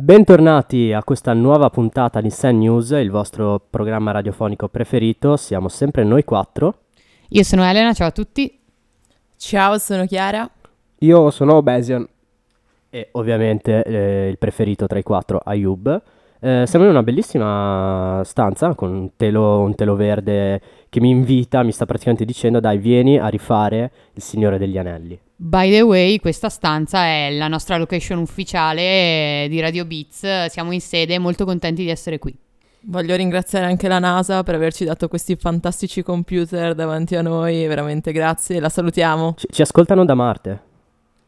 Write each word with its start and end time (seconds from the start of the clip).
Bentornati 0.00 0.92
a 0.92 1.02
questa 1.02 1.32
nuova 1.32 1.70
puntata 1.70 2.20
di 2.20 2.30
Sen 2.30 2.58
News, 2.58 2.90
il 2.90 3.10
vostro 3.10 3.60
programma 3.68 4.12
radiofonico 4.12 4.68
preferito. 4.68 5.36
Siamo 5.36 5.68
sempre 5.68 6.04
noi 6.04 6.22
quattro. 6.22 6.82
Io 7.30 7.42
sono 7.42 7.64
Elena, 7.64 7.92
ciao 7.92 8.06
a 8.06 8.10
tutti. 8.12 8.60
Ciao, 9.36 9.76
sono 9.78 10.06
Chiara. 10.06 10.48
Io 11.00 11.30
sono 11.30 11.56
Obesian. 11.56 12.08
E 12.88 13.08
ovviamente 13.12 13.82
eh, 13.82 14.28
il 14.28 14.38
preferito 14.38 14.86
tra 14.86 15.00
i 15.00 15.02
quattro, 15.02 15.40
Ayub. 15.44 16.02
Eh, 16.38 16.62
siamo 16.64 16.84
in 16.84 16.92
una 16.92 17.02
bellissima 17.02 18.22
stanza 18.24 18.76
con 18.76 18.94
un 18.94 19.16
telo, 19.16 19.58
un 19.58 19.74
telo 19.74 19.96
verde 19.96 20.60
che 20.88 21.00
mi 21.00 21.10
invita, 21.10 21.64
mi 21.64 21.72
sta 21.72 21.86
praticamente 21.86 22.24
dicendo 22.24 22.60
dai 22.60 22.78
vieni 22.78 23.18
a 23.18 23.26
rifare 23.26 23.90
il 24.12 24.22
Signore 24.22 24.58
degli 24.58 24.78
Anelli. 24.78 25.18
By 25.40 25.70
the 25.70 25.82
way, 25.82 26.18
questa 26.18 26.48
stanza 26.48 27.04
è 27.04 27.30
la 27.30 27.46
nostra 27.46 27.76
location 27.76 28.18
ufficiale 28.18 29.46
di 29.48 29.60
Radio 29.60 29.84
Beats, 29.84 30.46
siamo 30.46 30.72
in 30.72 30.80
sede, 30.80 31.16
molto 31.20 31.44
contenti 31.44 31.84
di 31.84 31.90
essere 31.90 32.18
qui. 32.18 32.36
Voglio 32.80 33.14
ringraziare 33.14 33.66
anche 33.66 33.86
la 33.86 34.00
NASA 34.00 34.42
per 34.42 34.56
averci 34.56 34.84
dato 34.84 35.06
questi 35.06 35.36
fantastici 35.36 36.02
computer 36.02 36.74
davanti 36.74 37.14
a 37.14 37.22
noi, 37.22 37.64
veramente 37.68 38.10
grazie, 38.10 38.58
la 38.58 38.68
salutiamo. 38.68 39.34
Ci, 39.36 39.46
ci 39.52 39.62
ascoltano 39.62 40.04
da 40.04 40.14
Marte. 40.14 40.62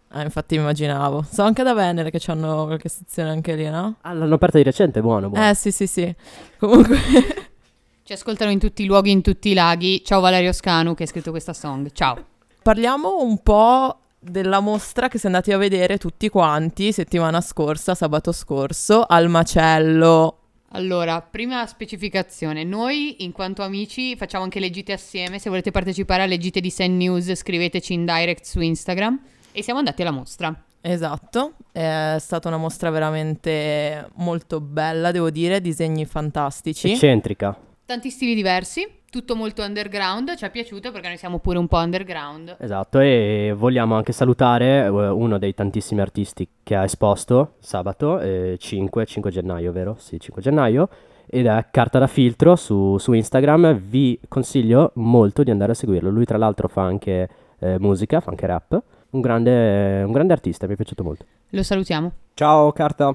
Ah, 0.09 0.23
infatti 0.23 0.57
immaginavo. 0.57 1.25
So 1.31 1.45
anche 1.45 1.63
da 1.63 1.73
Venere 1.73 2.11
che 2.11 2.21
hanno 2.33 2.67
qualche 2.67 2.89
sezione 2.89 3.31
anche 3.31 3.55
lì, 3.55 3.71
no? 3.71 3.99
Ah, 4.01 4.13
l'hanno 4.13 4.35
aperta 4.35 4.59
di 4.59 4.65
recente, 4.65 5.01
buono, 5.01 5.29
buono. 5.29 5.49
Eh 5.49 5.55
sì 5.55 5.71
sì 5.71 5.87
sì. 5.87 6.13
Comunque... 6.59 6.99
Ci 8.03 8.13
ascoltano 8.13 8.51
in 8.51 8.59
tutti 8.59 8.83
i 8.83 8.87
luoghi, 8.87 9.13
in 9.13 9.23
tutti 9.23 9.51
i 9.51 9.55
laghi. 9.55 10.03
Ciao 10.05 10.19
Valerio 10.19 10.53
Scanu 10.53 10.95
che 10.95 11.05
ha 11.05 11.07
scritto 11.07 11.31
questa 11.31 11.53
song. 11.53 11.93
Ciao. 11.93 12.25
Parliamo 12.63 13.23
un 13.23 13.39
po' 13.39 14.00
della 14.21 14.61
mostra 14.61 15.09
che 15.09 15.19
siamo 15.19 15.35
andati 15.37 15.53
a 15.53 15.59
vedere 15.59 15.97
tutti 15.97 16.29
quanti 16.29 16.93
settimana 16.93 17.41
scorsa, 17.41 17.95
sabato 17.95 18.33
scorso, 18.33 19.03
al 19.03 19.29
Macello. 19.29 20.37
Allora, 20.73 21.21
prima 21.21 21.67
specificazione, 21.67 22.63
noi 22.63 23.25
in 23.25 23.33
quanto 23.33 23.63
amici 23.63 24.15
facciamo 24.15 24.45
anche 24.45 24.61
le 24.61 24.71
gite 24.71 24.93
assieme, 24.93 25.41
se 25.41 25.49
volete 25.49 25.73
partecipare 25.73 26.23
alle 26.23 26.39
gite 26.39 26.61
di 26.61 26.71
Sen 26.71 26.97
News 26.97 27.35
scriveteci 27.35 27.93
in 27.95 28.05
direct 28.05 28.45
su 28.45 28.61
Instagram 28.61 29.21
e 29.51 29.63
siamo 29.63 29.81
andati 29.81 30.03
alla 30.03 30.13
mostra. 30.13 30.65
Esatto, 30.83 31.55
è 31.73 32.17
stata 32.21 32.47
una 32.47 32.57
mostra 32.57 32.91
veramente 32.91 34.11
molto 34.15 34.61
bella, 34.61 35.11
devo 35.11 35.31
dire, 35.31 35.61
disegni 35.61 36.07
fantastici. 36.07 36.93
Eccentrica. 36.93 37.59
Tanti 37.85 38.11
stili 38.11 38.37
diversi, 38.37 38.87
tutto 39.11 39.35
molto 39.35 39.63
underground, 39.63 40.37
ci 40.37 40.45
è 40.45 40.51
piaciuto 40.51 40.93
perché 40.93 41.09
noi 41.09 41.17
siamo 41.17 41.39
pure 41.39 41.59
un 41.59 41.67
po' 41.67 41.79
underground. 41.79 42.57
Esatto, 42.61 43.01
e 43.01 43.53
vogliamo 43.55 43.97
anche 43.97 44.13
salutare 44.13 44.85
eh, 44.85 44.89
uno 44.89 45.37
dei 45.39 45.53
tantissimi 45.53 46.01
artisti 46.01 46.49
che 46.63 46.77
ha 46.77 46.85
esposto 46.85 47.55
sabato, 47.59 48.21
eh, 48.21 48.57
5, 48.59 49.05
5 49.05 49.31
gennaio, 49.31 49.73
vero? 49.73 49.97
Sì, 49.99 50.19
5 50.19 50.41
gennaio, 50.41 50.89
ed 51.27 51.47
è 51.47 51.67
Carta 51.71 51.99
da 51.99 52.07
Filtro 52.07 52.55
su, 52.57 52.97
su 52.99 53.13
Instagram, 53.13 53.75
vi 53.75 54.19
consiglio 54.29 54.93
molto 54.95 55.43
di 55.43 55.51
andare 55.51 55.73
a 55.73 55.75
seguirlo, 55.75 56.09
lui 56.09 56.25
tra 56.25 56.39
l'altro 56.39 56.69
fa 56.69 56.83
anche 56.83 57.29
eh, 57.59 57.79
musica, 57.81 58.21
fa 58.21 58.31
anche 58.31 58.47
rap, 58.47 58.81
un 59.11 59.21
grande, 59.21 60.03
un 60.05 60.13
grande 60.13 60.33
artista, 60.33 60.67
mi 60.67 60.75
è 60.75 60.77
piaciuto 60.77 61.03
molto. 61.03 61.25
Lo 61.51 61.63
salutiamo. 61.65 62.13
Ciao 62.35 62.71
Carta. 62.71 63.15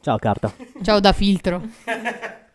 Ciao 0.00 0.16
Carta. 0.16 0.50
Ciao 0.82 0.98
da 0.98 1.12
filtro. 1.12 1.60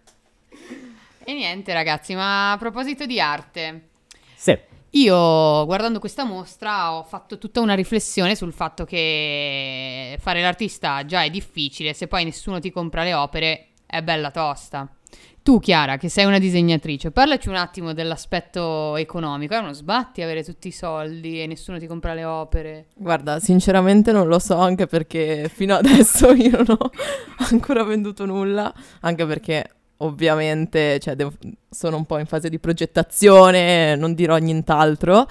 e 1.23 1.33
niente 1.33 1.73
ragazzi, 1.73 2.15
ma 2.15 2.51
a 2.51 2.57
proposito 2.57 3.05
di 3.05 3.19
arte, 3.19 3.89
Sì, 4.35 4.57
io 4.91 5.65
guardando 5.65 5.99
questa 5.99 6.25
mostra 6.25 6.93
ho 6.93 7.03
fatto 7.03 7.37
tutta 7.37 7.61
una 7.61 7.75
riflessione 7.75 8.35
sul 8.35 8.51
fatto 8.51 8.83
che 8.83 10.17
fare 10.19 10.41
l'artista 10.41 11.05
già 11.05 11.23
è 11.23 11.29
difficile, 11.29 11.93
se 11.93 12.07
poi 12.07 12.25
nessuno 12.25 12.59
ti 12.59 12.71
compra 12.71 13.03
le 13.03 13.13
opere 13.13 13.67
è 13.85 14.01
bella 14.01 14.31
tosta. 14.31 14.89
Tu 15.43 15.59
Chiara, 15.59 15.97
che 15.97 16.07
sei 16.07 16.25
una 16.25 16.37
disegnatrice, 16.37 17.09
parlaci 17.09 17.49
un 17.49 17.55
attimo 17.55 17.93
dell'aspetto 17.93 18.95
economico, 18.95 19.55
è 19.55 19.57
uno 19.57 19.73
sbatti 19.73 20.21
avere 20.21 20.43
tutti 20.43 20.67
i 20.67 20.71
soldi 20.71 21.41
e 21.41 21.47
nessuno 21.47 21.79
ti 21.79 21.87
compra 21.87 22.13
le 22.13 22.23
opere. 22.25 22.87
Guarda, 22.93 23.39
sinceramente 23.39 24.11
non 24.11 24.27
lo 24.27 24.37
so, 24.39 24.57
anche 24.57 24.85
perché 24.85 25.49
fino 25.51 25.75
adesso 25.75 26.31
io 26.35 26.63
non 26.63 26.77
ho 26.77 26.91
ancora 27.49 27.83
venduto 27.83 28.25
nulla, 28.25 28.71
anche 28.99 29.25
perché 29.25 29.67
ovviamente 30.03 30.99
cioè, 30.99 31.15
devo- 31.15 31.33
sono 31.69 31.97
un 31.97 32.05
po' 32.05 32.17
in 32.17 32.25
fase 32.25 32.49
di 32.49 32.59
progettazione, 32.59 33.95
non 33.95 34.13
dirò 34.13 34.37
nient'altro. 34.37 35.25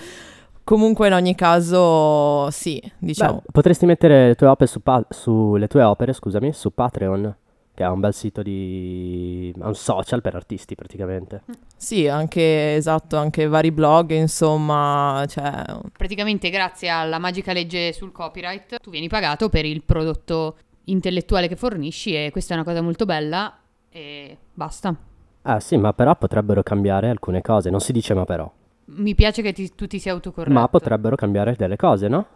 Comunque 0.63 1.09
in 1.09 1.15
ogni 1.15 1.35
caso 1.35 2.49
sì, 2.51 2.81
diciamo. 2.99 3.43
Beh, 3.45 3.51
potresti 3.51 3.87
mettere 3.87 4.29
le 4.29 4.35
tue 4.35 4.47
opere 4.47 4.71
su, 4.71 4.81
pa- 4.83 5.05
su- 5.09 5.57
le 5.57 5.67
tue 5.67 5.83
opere, 5.83 6.13
scusami, 6.13 6.53
su 6.53 6.73
Patreon, 6.73 7.37
che 7.75 7.83
è 7.83 7.89
un 7.89 7.99
bel 7.99 8.15
sito 8.15 8.43
di... 8.43 9.53
è 9.59 9.65
un 9.65 9.75
social 9.75 10.21
per 10.21 10.37
artisti 10.37 10.77
praticamente. 10.77 11.43
Sì, 11.77 12.07
anche 12.07 12.77
esatto, 12.77 13.17
anche 13.17 13.49
vari 13.49 13.73
blog, 13.73 14.13
insomma, 14.13 15.25
cioè 15.27 15.65
Praticamente 15.97 16.51
grazie 16.51 16.89
alla 16.89 17.19
magica 17.19 17.53
legge 17.53 17.93
sul 17.93 18.13
copyright 18.13 18.81
tu 18.81 18.91
vieni 18.91 19.09
pagato 19.09 19.49
per 19.49 19.65
il 19.65 19.83
prodotto 19.83 20.57
intellettuale 20.85 21.49
che 21.49 21.57
fornisci 21.57 22.15
e 22.15 22.31
questa 22.31 22.53
è 22.53 22.57
una 22.57 22.65
cosa 22.65 22.81
molto 22.81 23.07
bella 23.07 23.59
e 23.91 24.37
basta. 24.53 24.95
Ah 25.43 25.61
sì, 25.61 25.77
ma 25.77 25.93
però 25.93 26.15
potrebbero 26.17 26.62
cambiare 26.62 27.09
alcune 27.09 27.41
cose, 27.43 27.71
non 27.71 27.81
si 27.81 27.93
dice 27.93 28.15
ma 28.15 28.25
però, 28.25 28.51
Mi 28.93 29.15
piace 29.15 29.41
che 29.43 29.53
ti- 29.53 29.75
tu 29.75 29.87
ti 29.87 29.99
sia 29.99 30.12
autocorretto. 30.12 30.53
ma 30.59 30.69
potrebbero 30.69 31.17
cambiare 31.17 31.55
delle 31.56 31.77
cose, 31.77 32.09
no? 32.09 32.27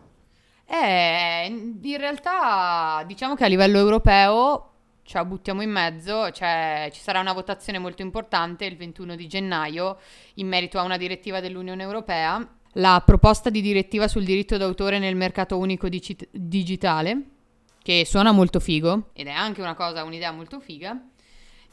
Eh, 0.67 1.47
in 1.83 1.97
realtà 1.99 3.03
diciamo 3.07 3.35
che 3.35 3.45
a 3.45 3.49
livello 3.49 3.79
europeo 3.79 4.71
ci 5.03 5.23
buttiamo 5.27 5.61
in 5.61 5.71
mezzo, 5.71 6.31
cioè 6.31 6.89
ci 6.93 7.01
sarà 7.01 7.21
una 7.21 7.35
votazione 7.35 7.79
molto 7.79 8.01
importante 8.01 8.65
il 8.65 8.77
21 8.77 9.15
di 9.17 9.27
gennaio 9.27 9.99
in 10.35 10.49
merito 10.49 10.79
a 10.79 10.83
una 10.83 10.97
direttiva 10.97 11.41
dell'Unione 11.41 11.83
Europea, 11.83 12.43
la 12.77 13.03
proposta 13.05 13.51
di 13.51 13.61
direttiva 13.61 14.09
sul 14.09 14.25
diritto 14.25 14.57
d'autore 14.57 14.99
nel 14.99 15.15
mercato 15.17 15.59
unico 15.59 15.91
dici- 15.91 16.17
digitale, 16.31 17.23
che 17.83 18.05
suona 18.07 18.33
molto 18.33 18.59
figo 18.61 19.11
ed 19.13 19.27
è 19.27 19.31
anche 19.33 19.61
una 19.61 19.75
cosa, 19.75 20.03
un'idea 20.05 20.33
molto 20.33 20.59
figa. 20.59 20.99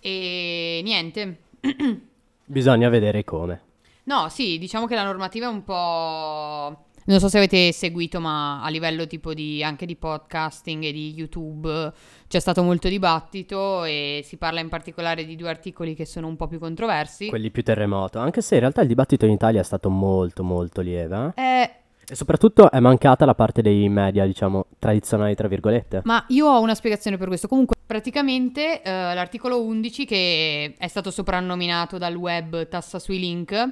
E 0.02 0.82
niente, 0.84 1.38
Bisogna 2.46 2.90
vedere 2.90 3.24
come. 3.24 3.62
No, 4.04 4.28
sì, 4.30 4.58
diciamo 4.58 4.88
che 4.88 4.96
la 4.96 5.04
normativa 5.04 5.46
è 5.46 5.50
un 5.50 5.64
po'... 5.64 6.86
Non 7.04 7.20
so 7.20 7.30
se 7.30 7.38
avete 7.38 7.72
seguito, 7.72 8.20
ma 8.20 8.62
a 8.64 8.70
livello 8.70 9.08
tipo 9.08 9.34
di 9.34 9.64
anche 9.64 9.86
di 9.88 9.96
podcasting 9.96 10.84
e 10.84 10.92
di 10.92 11.14
YouTube 11.16 11.92
c'è 12.28 12.40
stato 12.40 12.62
molto 12.62 12.90
dibattito 12.90 13.84
e 13.86 14.22
si 14.24 14.38
parla 14.38 14.60
in 14.60 14.70
particolare 14.70 15.26
di 15.26 15.36
due 15.36 15.50
articoli 15.50 15.96
che 15.96 16.06
sono 16.06 16.28
un 16.28 16.36
po' 16.36 16.48
più 16.48 16.60
controversi. 16.60 17.28
Quelli 17.28 17.50
più 17.50 17.64
terremoto, 17.64 18.20
anche 18.20 18.42
se 18.42 18.56
in 18.56 18.62
realtà 18.62 18.82
il 18.82 18.88
dibattito 18.88 19.26
in 19.26 19.32
Italia 19.32 19.62
è 19.62 19.64
stato 19.64 19.90
molto 19.90 20.44
molto 20.44 20.82
lieve. 20.82 21.32
eh. 21.36 21.42
Eh, 21.44 21.72
E 22.08 22.16
soprattutto 22.16 22.70
è 22.70 22.80
mancata 22.80 23.26
la 23.26 23.36
parte 23.36 23.62
dei 23.64 23.88
media, 23.90 24.26
diciamo, 24.26 24.66
tradizionali, 24.78 25.34
tra 25.36 25.48
virgolette. 25.48 26.02
ma 26.06 26.24
io 26.30 26.48
ho 26.48 26.60
una 26.62 26.76
spiegazione 26.76 27.18
per 27.18 27.28
questo. 27.28 27.48
Comunque, 27.48 27.78
praticamente 27.92 28.82
eh, 28.82 28.90
l'articolo 28.90 29.62
11, 29.62 30.06
che 30.06 30.76
è 30.78 30.88
stato 30.88 31.12
soprannominato 31.12 31.98
dal 31.98 32.16
web 32.16 32.70
tassa 32.70 33.00
sui 33.00 33.20
link, 33.20 33.52
eh, 33.52 33.70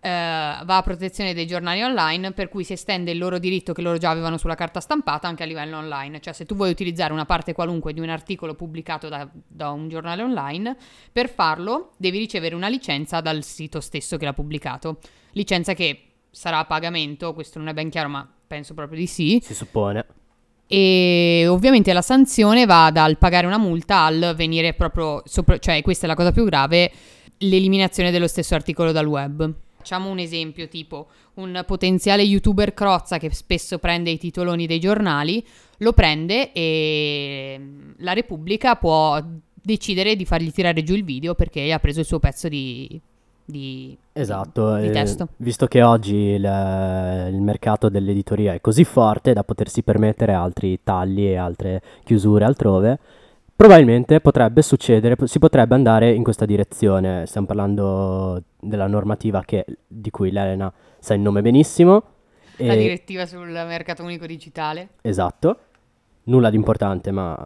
va 0.00 0.76
a 0.76 0.82
protezione 0.82 1.34
dei 1.34 1.44
giornali 1.44 1.82
online, 1.82 2.30
per 2.30 2.48
cui 2.50 2.62
si 2.62 2.74
estende 2.74 3.10
il 3.10 3.18
loro 3.18 3.40
diritto 3.40 3.72
che 3.72 3.82
loro 3.82 3.98
già 3.98 4.10
avevano 4.10 4.36
sulla 4.36 4.54
carta 4.54 4.78
stampata 4.78 5.26
anche 5.26 5.42
a 5.42 5.46
livello 5.46 5.76
online. 5.76 6.20
Cioè, 6.20 6.34
se 6.34 6.46
tu 6.46 6.54
vuoi 6.54 6.70
utilizzare 6.70 7.12
una 7.12 7.24
parte 7.24 7.52
qualunque 7.52 7.92
di 7.92 7.98
un 7.98 8.10
articolo 8.10 8.54
pubblicato 8.54 9.08
da, 9.08 9.28
da 9.32 9.72
un 9.72 9.88
giornale 9.88 10.22
online, 10.22 10.76
per 11.10 11.28
farlo 11.28 11.94
devi 11.96 12.18
ricevere 12.18 12.54
una 12.54 12.68
licenza 12.68 13.20
dal 13.20 13.42
sito 13.42 13.80
stesso 13.80 14.16
che 14.18 14.24
l'ha 14.24 14.34
pubblicato. 14.34 14.98
Licenza 15.32 15.74
che 15.74 16.12
sarà 16.30 16.58
a 16.58 16.64
pagamento, 16.64 17.34
questo 17.34 17.58
non 17.58 17.66
è 17.66 17.74
ben 17.74 17.90
chiaro, 17.90 18.08
ma 18.08 18.32
penso 18.46 18.72
proprio 18.74 19.00
di 19.00 19.08
sì. 19.08 19.40
Si 19.42 19.52
suppone. 19.52 20.06
E 20.70 21.46
ovviamente 21.48 21.94
la 21.94 22.02
sanzione 22.02 22.66
va 22.66 22.90
dal 22.92 23.16
pagare 23.16 23.46
una 23.46 23.56
multa 23.56 24.04
al 24.04 24.34
venire 24.36 24.74
proprio, 24.74 25.22
sopra- 25.24 25.58
cioè 25.58 25.80
questa 25.80 26.04
è 26.04 26.08
la 26.08 26.14
cosa 26.14 26.30
più 26.30 26.44
grave, 26.44 26.92
l'eliminazione 27.38 28.10
dello 28.10 28.28
stesso 28.28 28.54
articolo 28.54 28.92
dal 28.92 29.06
web. 29.06 29.50
Facciamo 29.78 30.10
un 30.10 30.18
esempio 30.18 30.68
tipo 30.68 31.08
un 31.34 31.62
potenziale 31.66 32.22
youtuber 32.22 32.74
crozza 32.74 33.16
che 33.16 33.32
spesso 33.32 33.78
prende 33.78 34.10
i 34.10 34.18
titoloni 34.18 34.66
dei 34.66 34.78
giornali, 34.78 35.42
lo 35.78 35.94
prende 35.94 36.52
e 36.52 37.60
la 37.98 38.12
Repubblica 38.12 38.76
può 38.76 39.18
decidere 39.54 40.16
di 40.16 40.26
fargli 40.26 40.52
tirare 40.52 40.82
giù 40.82 40.94
il 40.94 41.04
video 41.04 41.34
perché 41.34 41.72
ha 41.72 41.78
preso 41.78 42.00
il 42.00 42.06
suo 42.06 42.18
pezzo 42.18 42.48
di... 42.48 43.00
di 43.48 43.96
Esatto, 44.12 44.76
di 44.76 44.88
eh, 44.88 44.90
testo. 44.90 45.28
visto 45.36 45.66
che 45.66 45.82
oggi 45.82 46.14
il, 46.14 46.42
il 47.32 47.40
mercato 47.40 47.88
dell'editoria 47.88 48.52
è 48.52 48.60
così 48.60 48.84
forte 48.84 49.32
da 49.32 49.42
potersi 49.42 49.82
permettere 49.82 50.32
altri 50.34 50.80
tagli 50.84 51.24
e 51.24 51.36
altre 51.36 51.80
chiusure 52.04 52.44
altrove, 52.44 52.98
probabilmente 53.56 54.20
potrebbe 54.20 54.60
succedere, 54.60 55.16
si 55.26 55.38
potrebbe 55.38 55.74
andare 55.74 56.12
in 56.12 56.22
questa 56.22 56.44
direzione. 56.44 57.24
Stiamo 57.26 57.46
parlando 57.46 58.42
della 58.60 58.86
normativa 58.86 59.42
che- 59.44 59.64
di 59.86 60.10
cui 60.10 60.30
l'Elena 60.30 60.70
sa 60.98 61.14
il 61.14 61.20
nome 61.20 61.40
benissimo. 61.40 62.02
La 62.56 62.74
e- 62.74 62.76
direttiva 62.76 63.24
sul 63.24 63.48
mercato 63.48 64.02
unico 64.02 64.26
digitale. 64.26 64.90
Esatto, 65.00 65.58
nulla 66.24 66.50
di 66.50 66.56
importante, 66.56 67.10
ma 67.12 67.36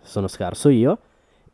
sono 0.00 0.28
scarso 0.28 0.68
io. 0.70 0.98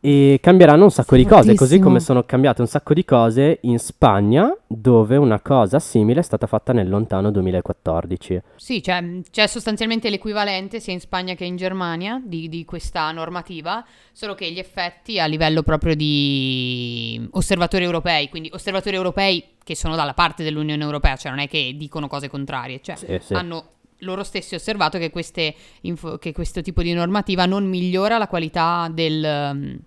E 0.04 0.40
cambieranno 0.42 0.82
un 0.82 0.90
sacco 0.90 1.14
di 1.14 1.24
cose, 1.24 1.54
così 1.54 1.78
come 1.78 2.00
sono 2.00 2.24
cambiate 2.24 2.60
un 2.60 2.66
sacco 2.66 2.92
di 2.92 3.04
cose 3.04 3.58
in 3.62 3.78
Spagna, 3.78 4.52
dove 4.66 5.16
una 5.16 5.40
cosa 5.40 5.78
simile 5.78 6.18
è 6.18 6.22
stata 6.24 6.48
fatta 6.48 6.72
nel 6.72 6.88
lontano 6.88 7.30
2014. 7.30 8.42
Sì, 8.56 8.82
cioè, 8.82 9.20
c'è 9.30 9.46
sostanzialmente 9.46 10.10
l'equivalente 10.10 10.80
sia 10.80 10.92
in 10.92 10.98
Spagna 10.98 11.34
che 11.34 11.44
in 11.44 11.54
Germania 11.54 12.20
di, 12.20 12.48
di 12.48 12.64
questa 12.64 13.12
normativa, 13.12 13.86
solo 14.10 14.34
che 14.34 14.50
gli 14.50 14.58
effetti 14.58 15.20
a 15.20 15.26
livello 15.26 15.62
proprio 15.62 15.94
di 15.94 17.24
osservatori 17.34 17.84
europei, 17.84 18.28
quindi 18.28 18.50
osservatori 18.52 18.96
europei 18.96 19.50
che 19.62 19.76
sono 19.76 19.94
dalla 19.94 20.14
parte 20.14 20.42
dell'Unione 20.42 20.82
Europea, 20.82 21.14
cioè 21.14 21.30
non 21.30 21.38
è 21.38 21.46
che 21.46 21.74
dicono 21.76 22.08
cose 22.08 22.28
contrarie, 22.28 22.80
cioè 22.82 22.96
Sì, 22.96 23.18
sì. 23.22 23.34
hanno 23.34 23.66
loro 24.02 24.22
stessi 24.22 24.54
osservato 24.54 24.98
che, 24.98 25.10
queste 25.10 25.54
info- 25.82 26.18
che 26.18 26.32
questo 26.32 26.60
tipo 26.62 26.82
di 26.82 26.92
normativa 26.92 27.46
non 27.46 27.68
migliora 27.68 28.18
la 28.18 28.28
qualità 28.28 28.88
del... 28.92 29.50
um, 29.52 29.78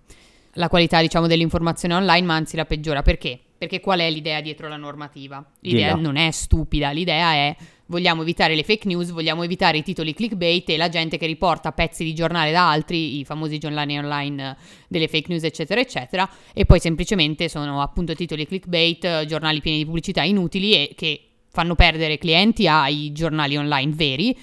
la 0.57 0.69
qualità, 0.69 1.01
diciamo, 1.01 1.27
dell'informazione 1.27 1.93
online, 1.95 2.25
ma 2.25 2.35
anzi 2.35 2.55
la 2.55 2.65
peggiora. 2.65 3.01
Perché? 3.01 3.39
Perché 3.57 3.79
qual 3.79 3.99
è 3.99 4.09
l'idea 4.09 4.41
dietro 4.41 4.67
la 4.67 4.77
normativa? 4.77 5.43
L'idea 5.61 5.93
Dilla. 5.93 6.07
non 6.07 6.15
è 6.15 6.31
stupida, 6.31 6.91
l'idea 6.91 7.33
è 7.33 7.55
vogliamo 7.87 8.21
evitare 8.21 8.55
le 8.55 8.63
fake 8.63 8.87
news, 8.87 9.11
vogliamo 9.11 9.43
evitare 9.43 9.77
i 9.77 9.83
titoli 9.83 10.13
clickbait 10.13 10.69
e 10.69 10.77
la 10.77 10.89
gente 10.89 11.17
che 11.17 11.25
riporta 11.25 11.71
pezzi 11.71 12.03
di 12.03 12.13
giornale 12.13 12.51
da 12.51 12.69
altri, 12.69 13.19
i 13.19 13.25
famosi 13.25 13.57
giornali 13.57 13.97
online 13.97 14.51
eh, 14.51 14.55
delle 14.87 15.07
fake 15.07 15.27
news, 15.29 15.43
eccetera, 15.43 15.79
eccetera, 15.79 16.29
e 16.53 16.65
poi 16.65 16.79
semplicemente 16.79 17.49
sono 17.49 17.81
appunto 17.81 18.13
titoli 18.13 18.47
clickbait, 18.47 19.03
eh, 19.03 19.25
giornali 19.27 19.61
pieni 19.61 19.79
di 19.79 19.85
pubblicità 19.85 20.23
inutili 20.23 20.73
e 20.73 20.93
che 20.95 21.21
fanno 21.55 21.73
perdere 21.73 22.17
clienti 22.17 22.67
ai 22.67 23.13
giornali 23.13 23.55
online 23.55 23.93
veri 23.95 24.37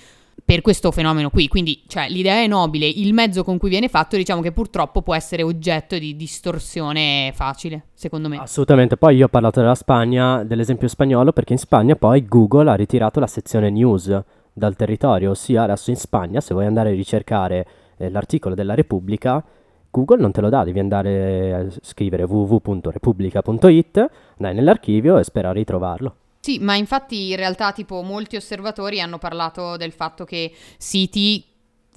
per 0.44 0.62
questo 0.62 0.90
fenomeno 0.90 1.28
qui. 1.28 1.46
Quindi, 1.46 1.82
cioè, 1.86 2.08
l'idea 2.08 2.42
è 2.42 2.46
nobile, 2.46 2.88
il 2.88 3.12
mezzo 3.12 3.44
con 3.44 3.58
cui 3.58 3.68
viene 3.68 3.88
fatto, 3.88 4.16
diciamo 4.16 4.40
che 4.40 4.50
purtroppo 4.50 5.02
può 5.02 5.14
essere 5.14 5.42
oggetto 5.42 5.98
di 5.98 6.16
distorsione 6.16 7.30
facile, 7.34 7.88
secondo 7.92 8.28
me. 8.28 8.38
Assolutamente, 8.38 8.96
poi 8.96 9.16
io 9.16 9.26
ho 9.26 9.28
parlato 9.28 9.60
della 9.60 9.74
Spagna, 9.74 10.42
dell'esempio 10.42 10.88
spagnolo, 10.88 11.32
perché 11.32 11.52
in 11.52 11.58
Spagna 11.58 11.94
poi 11.94 12.24
Google 12.24 12.70
ha 12.70 12.74
ritirato 12.74 13.20
la 13.20 13.26
sezione 13.26 13.68
news 13.70 14.20
dal 14.54 14.74
territorio, 14.74 15.30
ossia 15.30 15.64
adesso 15.64 15.90
in 15.90 15.96
Spagna 15.96 16.40
se 16.40 16.54
vuoi 16.54 16.66
andare 16.66 16.90
a 16.90 16.94
ricercare 16.94 17.66
eh, 17.98 18.10
l'articolo 18.10 18.54
della 18.54 18.74
Repubblica, 18.74 19.44
Google 19.90 20.20
non 20.20 20.32
te 20.32 20.40
lo 20.40 20.48
dà, 20.48 20.64
devi 20.64 20.78
andare 20.78 21.54
a 21.54 21.66
scrivere 21.82 22.22
www.repubblica.it, 22.22 24.10
andare 24.38 24.54
nell'archivio 24.54 25.18
e 25.18 25.24
sperare 25.24 25.58
di 25.58 25.64
trovarlo. 25.64 26.16
Sì, 26.44 26.58
ma 26.58 26.74
infatti 26.74 27.30
in 27.30 27.36
realtà 27.36 27.70
tipo 27.70 28.02
molti 28.02 28.34
osservatori 28.34 29.00
hanno 29.00 29.18
parlato 29.18 29.76
del 29.76 29.92
fatto 29.92 30.24
che 30.24 30.52
siti 30.76 31.44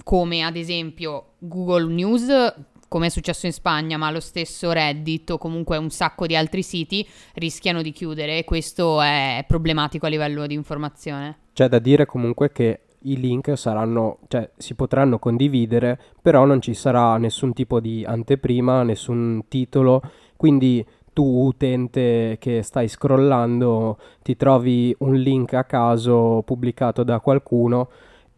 come 0.04 0.42
ad 0.42 0.54
esempio 0.54 1.32
Google 1.38 1.92
News, 1.92 2.54
come 2.86 3.06
è 3.06 3.08
successo 3.08 3.46
in 3.46 3.52
Spagna, 3.52 3.96
ma 3.96 4.08
lo 4.12 4.20
stesso 4.20 4.70
Reddit 4.70 5.30
o 5.30 5.38
comunque 5.38 5.78
un 5.78 5.90
sacco 5.90 6.28
di 6.28 6.36
altri 6.36 6.62
siti 6.62 7.04
rischiano 7.34 7.82
di 7.82 7.90
chiudere 7.90 8.38
e 8.38 8.44
questo 8.44 9.00
è 9.00 9.44
problematico 9.48 10.06
a 10.06 10.10
livello 10.10 10.46
di 10.46 10.54
informazione. 10.54 11.38
C'è 11.52 11.66
da 11.66 11.80
dire 11.80 12.06
comunque 12.06 12.52
che 12.52 12.82
i 13.00 13.18
link 13.18 13.58
saranno, 13.58 14.18
cioè 14.28 14.48
si 14.56 14.76
potranno 14.76 15.18
condividere, 15.18 16.00
però 16.22 16.44
non 16.44 16.60
ci 16.60 16.72
sarà 16.72 17.16
nessun 17.16 17.52
tipo 17.52 17.80
di 17.80 18.04
anteprima, 18.04 18.84
nessun 18.84 19.42
titolo, 19.48 20.02
quindi 20.36 20.86
tu 21.16 21.46
utente 21.46 22.36
che 22.38 22.62
stai 22.62 22.88
scrollando 22.88 23.96
ti 24.22 24.36
trovi 24.36 24.94
un 24.98 25.14
link 25.14 25.54
a 25.54 25.64
caso 25.64 26.42
pubblicato 26.44 27.04
da 27.04 27.20
qualcuno, 27.20 27.88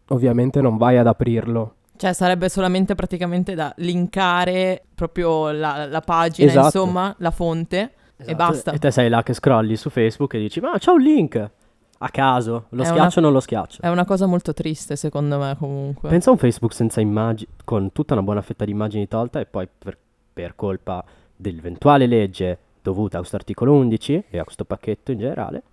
ovviamente 0.07 0.61
non 0.61 0.77
vai 0.77 0.95
ad 0.97 1.05
aprirlo. 1.05 1.73
Cioè 1.97 2.13
sarebbe 2.13 2.47
solamente 2.47 2.95
praticamente 2.95 3.53
da 3.53 3.73
linkare 3.79 4.83
proprio 4.95 5.51
la, 5.51 5.87
la 5.87 5.99
pagina, 5.99 6.47
Esatto. 6.47 6.65
insomma, 6.67 7.13
la 7.17 7.31
fonte 7.31 7.91
e 8.15 8.33
basta. 8.33 8.71
E 8.71 8.77
te 8.77 8.91
sei 8.91 9.09
là 9.09 9.23
che 9.23 9.33
scrolli 9.33 9.75
su 9.75 9.89
Facebook 9.89 10.35
e 10.35 10.39
dici, 10.39 10.61
ma 10.61 10.77
c'è 10.77 10.91
un 10.91 11.01
link! 11.01 11.49
A 12.01 12.07
caso, 12.07 12.67
lo 12.69 12.83
È 12.83 12.85
schiaccio 12.85 13.19
o 13.19 13.21
non 13.21 13.33
lo 13.33 13.41
schiaccio? 13.41 13.81
È 13.81 13.89
una 13.89 14.05
cosa 14.05 14.25
molto 14.25 14.53
triste 14.53 14.95
secondo 14.95 15.37
me 15.37 15.57
comunque. 15.59 16.07
Pensa 16.07 16.29
a 16.29 16.31
un 16.31 16.39
Facebook 16.39 16.71
senza 16.71 17.01
immagini, 17.01 17.51
con 17.65 17.91
tutta 17.91 18.13
una 18.13 18.23
buona 18.23 18.41
fetta 18.41 18.63
di 18.63 18.71
immagini 18.71 19.05
tolta 19.09 19.41
e 19.41 19.45
poi 19.45 19.67
per, 19.67 19.97
per 20.31 20.55
colpa 20.55 21.03
dell'eventuale 21.35 22.05
legge 22.05 22.57
dovuta 22.81 23.15
a 23.15 23.19
questo 23.19 23.35
articolo 23.35 23.73
11 23.73 24.25
e 24.29 24.39
a 24.39 24.43
questo 24.43 24.65
pacchetto 24.65 25.11
in 25.11 25.19
generale, 25.19 25.63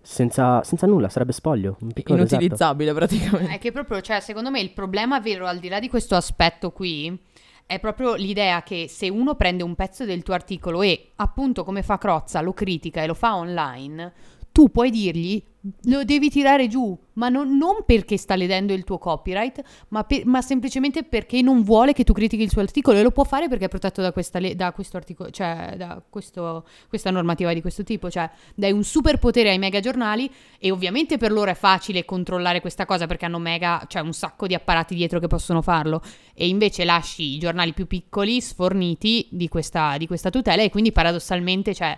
senza, 0.00 0.62
senza 0.62 0.86
nulla, 0.86 1.08
sarebbe 1.08 1.32
spoglio, 1.32 1.76
un 1.80 1.92
piccolo 1.92 2.18
deserto. 2.18 2.44
Inutilizzabile 2.44 2.92
praticamente. 2.94 3.52
È 3.52 3.58
che 3.58 3.72
proprio, 3.72 4.00
cioè, 4.00 4.20
secondo 4.20 4.50
me 4.50 4.60
il 4.60 4.70
problema 4.70 5.20
vero, 5.20 5.46
al 5.46 5.58
di 5.58 5.68
là 5.68 5.78
di 5.78 5.88
questo 5.88 6.14
aspetto 6.14 6.70
qui, 6.70 7.18
è 7.66 7.78
proprio 7.80 8.14
l'idea 8.14 8.62
che 8.62 8.86
se 8.88 9.10
uno 9.10 9.34
prende 9.34 9.62
un 9.62 9.74
pezzo 9.74 10.06
del 10.06 10.22
tuo 10.22 10.32
articolo 10.32 10.80
e, 10.80 11.10
appunto, 11.16 11.64
come 11.64 11.82
fa 11.82 11.98
Crozza, 11.98 12.40
lo 12.40 12.54
critica 12.54 13.02
e 13.02 13.06
lo 13.06 13.14
fa 13.14 13.36
online, 13.36 14.12
tu 14.58 14.72
puoi 14.72 14.90
dirgli 14.90 15.40
lo 15.84 16.02
devi 16.02 16.30
tirare 16.30 16.66
giù, 16.66 16.96
ma 17.12 17.28
non, 17.28 17.56
non 17.56 17.84
perché 17.86 18.16
sta 18.16 18.34
ledendo 18.34 18.72
il 18.72 18.82
tuo 18.82 18.98
copyright, 18.98 19.62
ma, 19.88 20.02
per- 20.02 20.26
ma 20.26 20.42
semplicemente 20.42 21.04
perché 21.04 21.42
non 21.42 21.62
vuole 21.62 21.92
che 21.92 22.02
tu 22.02 22.12
critichi 22.12 22.42
il 22.42 22.50
suo 22.50 22.62
articolo 22.62 22.98
e 22.98 23.02
lo 23.02 23.12
può 23.12 23.22
fare 23.22 23.48
perché 23.48 23.66
è 23.66 23.68
protetto 23.68 24.02
da, 24.02 24.10
questa 24.10 24.40
da 24.54 24.72
questo 24.72 24.96
articolo, 24.96 25.30
cioè 25.30 25.74
da 25.76 26.02
questo- 26.10 26.66
questa 26.88 27.12
normativa 27.12 27.54
di 27.54 27.60
questo 27.60 27.84
tipo, 27.84 28.10
cioè 28.10 28.28
dai 28.56 28.72
un 28.72 28.82
superpotere 28.82 29.50
ai 29.50 29.58
mega 29.58 29.78
giornali 29.78 30.28
e 30.58 30.72
ovviamente 30.72 31.18
per 31.18 31.30
loro 31.30 31.52
è 31.52 31.54
facile 31.54 32.04
controllare 32.04 32.60
questa 32.60 32.84
cosa 32.84 33.06
perché 33.06 33.26
hanno 33.26 33.38
mega, 33.38 33.84
cioè 33.86 34.02
un 34.02 34.12
sacco 34.12 34.48
di 34.48 34.54
apparati 34.54 34.96
dietro 34.96 35.20
che 35.20 35.28
possono 35.28 35.62
farlo 35.62 36.02
e 36.34 36.48
invece 36.48 36.84
lasci 36.84 37.34
i 37.34 37.38
giornali 37.38 37.72
più 37.74 37.86
piccoli 37.86 38.40
sforniti 38.40 39.28
di 39.30 39.46
questa, 39.46 39.96
di 39.98 40.08
questa 40.08 40.30
tutela 40.30 40.62
e 40.62 40.70
quindi 40.70 40.90
paradossalmente 40.90 41.74
cioè, 41.74 41.96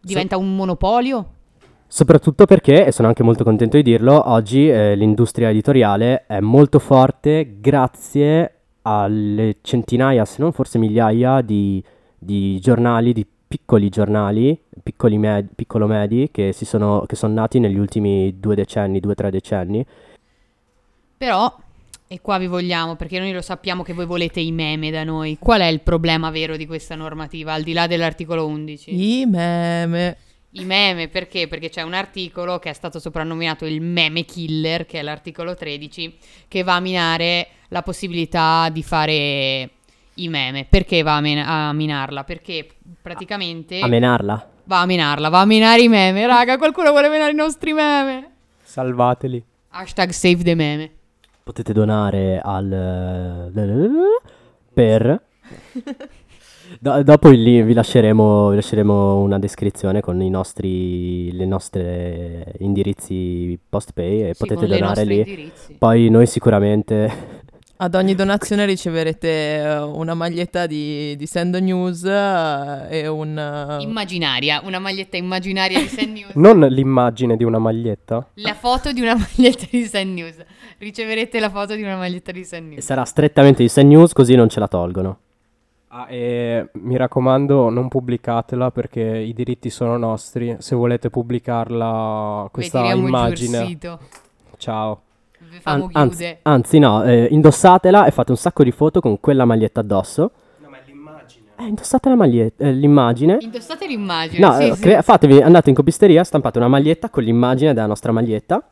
diventa 0.00 0.36
un 0.36 0.54
monopolio. 0.54 1.30
Soprattutto 1.88 2.46
perché, 2.46 2.86
e 2.86 2.92
sono 2.92 3.08
anche 3.08 3.22
molto 3.22 3.44
contento 3.44 3.76
di 3.76 3.82
dirlo, 3.82 4.28
oggi 4.30 4.68
eh, 4.68 4.96
l'industria 4.96 5.50
editoriale 5.50 6.26
è 6.26 6.40
molto 6.40 6.78
forte 6.78 7.58
grazie 7.60 8.52
alle 8.82 9.56
centinaia, 9.62 10.24
se 10.24 10.36
non 10.40 10.52
forse 10.52 10.78
migliaia 10.78 11.40
di, 11.42 11.82
di 12.18 12.58
giornali, 12.60 13.12
di 13.12 13.26
piccoli 13.48 13.88
giornali, 13.88 14.60
piccoli 14.82 15.16
med- 15.16 15.48
piccolo-medi, 15.54 16.30
che, 16.32 16.52
si 16.52 16.64
sono, 16.64 17.04
che 17.06 17.16
sono 17.16 17.34
nati 17.34 17.60
negli 17.60 17.78
ultimi 17.78 18.38
due 18.38 18.56
decenni, 18.56 19.00
due 19.00 19.12
o 19.12 19.14
tre 19.14 19.30
decenni. 19.30 19.84
Però, 21.16 21.56
e 22.08 22.20
qua 22.20 22.38
vi 22.38 22.48
vogliamo, 22.48 22.96
perché 22.96 23.20
noi 23.20 23.32
lo 23.32 23.42
sappiamo 23.42 23.82
che 23.82 23.92
voi 23.92 24.06
volete 24.06 24.40
i 24.40 24.50
meme 24.50 24.90
da 24.90 25.04
noi, 25.04 25.38
qual 25.38 25.60
è 25.60 25.66
il 25.66 25.80
problema 25.80 26.30
vero 26.30 26.56
di 26.56 26.66
questa 26.66 26.96
normativa, 26.96 27.52
al 27.52 27.62
di 27.62 27.72
là 27.72 27.86
dell'articolo 27.86 28.46
11? 28.46 29.20
I 29.20 29.26
meme. 29.26 30.16
I 30.50 30.64
meme, 30.64 31.08
perché? 31.08 31.48
Perché 31.48 31.68
c'è 31.68 31.82
un 31.82 31.92
articolo 31.92 32.58
che 32.58 32.70
è 32.70 32.72
stato 32.72 32.98
soprannominato 32.98 33.66
il 33.66 33.80
meme 33.82 34.24
killer, 34.24 34.86
che 34.86 35.00
è 35.00 35.02
l'articolo 35.02 35.54
13, 35.54 36.16
che 36.48 36.62
va 36.62 36.76
a 36.76 36.80
minare 36.80 37.48
la 37.68 37.82
possibilità 37.82 38.68
di 38.70 38.82
fare 38.82 39.70
i 40.14 40.28
meme. 40.28 40.64
Perché 40.68 41.02
va 41.02 41.16
a, 41.16 41.20
men- 41.20 41.44
a 41.46 41.72
minarla? 41.74 42.24
Perché 42.24 42.66
praticamente 43.02 43.80
A 43.80 43.86
menarla. 43.86 44.48
va 44.64 44.80
a 44.80 44.86
minarla, 44.86 45.28
va 45.28 45.40
a 45.40 45.44
minare 45.44 45.82
i 45.82 45.88
meme. 45.88 46.26
Raga, 46.26 46.56
qualcuno 46.56 46.90
vuole 46.90 47.10
minare 47.10 47.32
i 47.32 47.34
nostri 47.34 47.74
meme? 47.74 48.30
Salvateli. 48.62 49.44
Hashtag 49.70 50.08
save 50.10 50.42
the 50.42 50.54
meme. 50.54 50.90
Potete 51.42 51.72
donare 51.74 52.40
al... 52.42 53.50
per... 54.72 55.22
Do- 56.80 57.02
dopo 57.02 57.28
il 57.30 57.42
link 57.42 57.64
vi 57.64 57.72
lasceremo, 57.74 58.50
vi 58.50 58.56
lasceremo 58.56 59.20
una 59.20 59.38
descrizione 59.38 60.00
con 60.00 60.20
i 60.20 60.30
nostri, 60.30 61.32
le 61.32 61.46
nostre 61.46 62.54
indirizzi 62.58 63.58
post 63.68 63.92
pay 63.92 64.28
e 64.28 64.34
Sì, 64.34 64.44
potete 64.46 64.66
donare 64.66 65.04
lì. 65.04 65.18
indirizzi. 65.18 65.76
Poi 65.78 66.08
noi 66.10 66.26
sicuramente 66.26 67.44
Ad 67.78 67.94
ogni 67.94 68.14
donazione 68.14 68.64
riceverete 68.64 69.28
eh, 69.58 69.78
una 69.80 70.14
maglietta 70.14 70.66
di, 70.66 71.14
di 71.14 71.26
Sendo 71.26 71.60
News 71.60 72.04
eh, 72.04 72.86
e 72.88 73.06
un... 73.06 73.36
eh, 73.36 73.82
Immaginaria, 73.82 74.62
una 74.64 74.78
maglietta 74.78 75.18
immaginaria 75.18 75.78
di 75.80 75.86
Send 75.86 76.12
News. 76.14 76.32
Non 76.36 76.60
l'immagine 76.60 77.36
di 77.36 77.44
una 77.44 77.58
maglietta. 77.58 78.26
La 78.36 78.54
foto 78.54 78.92
di 78.92 79.02
una 79.02 79.12
maglietta 79.20 79.66
di 79.70 79.84
Send 79.84 80.14
News. 80.14 80.36
Riceverete 80.78 81.38
la 81.38 81.50
foto 81.50 81.74
di 81.74 81.82
una 81.82 81.96
maglietta 81.96 82.32
di 82.32 82.44
Send 82.44 82.68
News. 82.70 82.84
sarà 82.84 83.04
strettamente 83.04 83.62
di 83.62 83.68
Sen 83.68 83.88
News 83.88 84.14
così 84.14 84.34
non 84.36 84.48
ce 84.48 84.58
la 84.58 84.68
tolgono. 84.68 85.18
Ah, 85.88 86.06
e 86.10 86.68
mi 86.72 86.96
raccomando, 86.96 87.70
non 87.70 87.88
pubblicatela 87.88 88.70
perché 88.70 89.00
i 89.00 89.32
diritti 89.32 89.70
sono 89.70 89.96
nostri. 89.96 90.56
Se 90.58 90.74
volete 90.74 91.10
pubblicarla, 91.10 92.48
questa 92.50 92.92
immagine. 92.92 93.64
sito. 93.66 93.98
Ciao. 94.56 95.00
An- 95.62 95.88
anzi, 95.92 96.36
anzi 96.42 96.78
no, 96.78 97.04
eh, 97.04 97.28
indossatela 97.30 98.04
e 98.04 98.10
fate 98.10 98.30
un 98.32 98.36
sacco 98.36 98.64
di 98.64 98.72
foto 98.72 99.00
con 99.00 99.20
quella 99.20 99.44
maglietta 99.44 99.80
addosso. 99.80 100.30
No, 100.58 100.68
ma 100.68 100.76
è 100.76 100.80
l'immagine. 100.86 101.46
Eh, 101.56 101.64
indossate 101.64 102.08
la 102.08 102.14
maglietta, 102.16 102.64
eh, 102.64 102.72
l'immagine. 102.72 103.38
Indossate 103.40 103.86
l'immagine. 103.86 104.44
No, 104.44 104.52
sì, 104.54 104.68
eh, 104.68 104.74
sì. 104.74 104.80
crea- 104.80 105.02
fatevi, 105.02 105.40
andate 105.40 105.70
in 105.70 105.76
copisteria, 105.76 106.24
stampate 106.24 106.58
una 106.58 106.68
maglietta 106.68 107.08
con 107.10 107.22
l'immagine 107.22 107.72
della 107.72 107.86
nostra 107.86 108.12
maglietta 108.12 108.62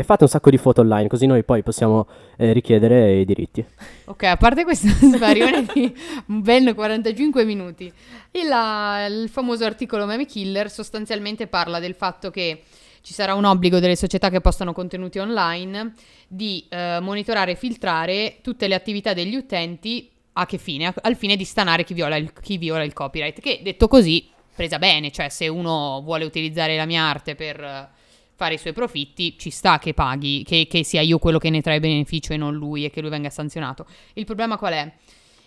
e 0.00 0.04
fate 0.04 0.22
un 0.22 0.30
sacco 0.30 0.48
di 0.48 0.58
foto 0.58 0.82
online, 0.82 1.08
così 1.08 1.26
noi 1.26 1.42
poi 1.42 1.64
possiamo 1.64 2.06
eh, 2.36 2.52
richiedere 2.52 3.18
i 3.18 3.24
diritti. 3.24 3.66
Ok, 4.08 4.22
a 4.22 4.36
parte 4.36 4.62
questa 4.62 4.88
svarione 4.94 5.66
di 5.74 5.92
ben 6.24 6.72
45 6.72 7.44
minuti, 7.44 7.92
il, 8.30 9.10
il 9.10 9.28
famoso 9.28 9.64
articolo 9.64 10.06
Meme 10.06 10.24
Killer 10.24 10.70
sostanzialmente 10.70 11.48
parla 11.48 11.80
del 11.80 11.94
fatto 11.94 12.30
che 12.30 12.62
ci 13.02 13.12
sarà 13.12 13.34
un 13.34 13.44
obbligo 13.44 13.80
delle 13.80 13.96
società 13.96 14.30
che 14.30 14.40
postano 14.40 14.72
contenuti 14.72 15.18
online 15.18 15.94
di 16.28 16.64
eh, 16.68 17.00
monitorare 17.02 17.50
e 17.52 17.56
filtrare 17.56 18.38
tutte 18.40 18.68
le 18.68 18.76
attività 18.76 19.12
degli 19.14 19.34
utenti 19.34 20.08
a 20.34 20.46
che 20.46 20.58
fine? 20.58 20.94
Al 21.02 21.16
fine 21.16 21.34
di 21.34 21.44
stanare 21.44 21.82
chi 21.82 21.94
viola 21.94 22.14
il, 22.14 22.32
chi 22.40 22.56
viola 22.56 22.84
il 22.84 22.92
copyright, 22.92 23.40
che 23.40 23.60
detto 23.64 23.88
così, 23.88 24.30
presa 24.54 24.78
bene, 24.78 25.10
cioè 25.10 25.28
se 25.28 25.48
uno 25.48 26.00
vuole 26.04 26.24
utilizzare 26.24 26.76
la 26.76 26.86
mia 26.86 27.02
arte 27.02 27.34
per 27.34 27.96
fare 28.38 28.54
i 28.54 28.58
suoi 28.58 28.72
profitti, 28.72 29.36
ci 29.36 29.50
sta 29.50 29.80
che 29.80 29.94
paghi, 29.94 30.44
che, 30.44 30.68
che 30.70 30.84
sia 30.84 31.00
io 31.00 31.18
quello 31.18 31.38
che 31.38 31.50
ne 31.50 31.60
trae 31.60 31.80
beneficio 31.80 32.32
e 32.32 32.36
non 32.36 32.54
lui 32.54 32.84
e 32.84 32.90
che 32.90 33.00
lui 33.00 33.10
venga 33.10 33.30
sanzionato. 33.30 33.84
Il 34.14 34.24
problema 34.24 34.56
qual 34.56 34.72
è? 34.74 34.92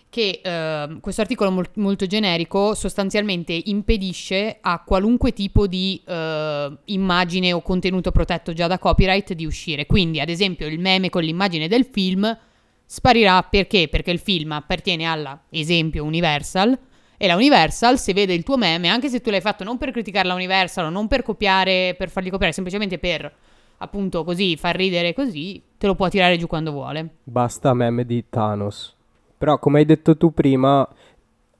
che 0.10 0.42
eh, 0.44 0.98
questo 1.00 1.22
articolo 1.22 1.52
mol- 1.52 1.70
molto 1.76 2.06
generico 2.06 2.76
sostanzialmente 2.76 3.54
impedisce 3.54 4.58
a 4.60 4.84
qualunque 4.86 5.32
tipo 5.32 5.68
di 5.68 6.02
eh, 6.06 6.78
immagine 6.84 7.54
o 7.54 7.62
contenuto 7.62 8.12
protetto 8.12 8.52
già 8.52 8.68
da 8.68 8.78
copyright 8.78 9.32
di 9.32 9.46
uscire. 9.46 9.86
Quindi, 9.86 10.20
ad 10.20 10.28
esempio, 10.28 10.68
il 10.68 10.80
meme 10.80 11.10
con 11.10 11.24
l'immagine 11.24 11.70
del 11.70 11.86
film 11.90 12.38
sparirà 12.86 13.42
perché? 13.44 13.88
Perché 13.88 14.12
il 14.12 14.20
film 14.20 14.52
appartiene 14.52 15.06
alla, 15.06 15.42
esempio, 15.50 16.04
Universal 16.04 16.78
e 17.22 17.28
la 17.28 17.36
Universal, 17.36 18.00
se 18.00 18.14
vede 18.14 18.34
il 18.34 18.42
tuo 18.42 18.58
meme, 18.58 18.88
anche 18.88 19.08
se 19.08 19.22
tu 19.22 19.30
l'hai 19.30 19.42
fatto 19.42 19.64
non 19.64 19.78
per 19.78 19.92
criticare 19.92 20.28
la 20.28 20.34
Universal 20.34 20.86
o 20.86 20.90
non 20.90 21.08
per 21.08 21.22
copiare, 21.22 21.94
per 21.96 22.10
fargli 22.10 22.32
copiare, 22.32 22.52
semplicemente 22.52 22.98
per 22.98 23.32
appunto 23.78 24.24
così 24.24 24.58
far 24.58 24.76
ridere 24.76 25.14
così, 25.14 25.62
te 25.78 25.86
lo 25.86 25.94
può 25.94 26.10
tirare 26.10 26.36
giù 26.38 26.48
quando 26.48 26.72
vuole. 26.72 27.18
Basta 27.22 27.76
meme 27.76 28.08
di 28.08 28.26
Thanos. 28.28 28.96
Però 29.38 29.60
come 29.60 29.78
hai 29.78 29.86
detto 29.86 30.18
tu 30.18 30.34
prima, 30.34 30.88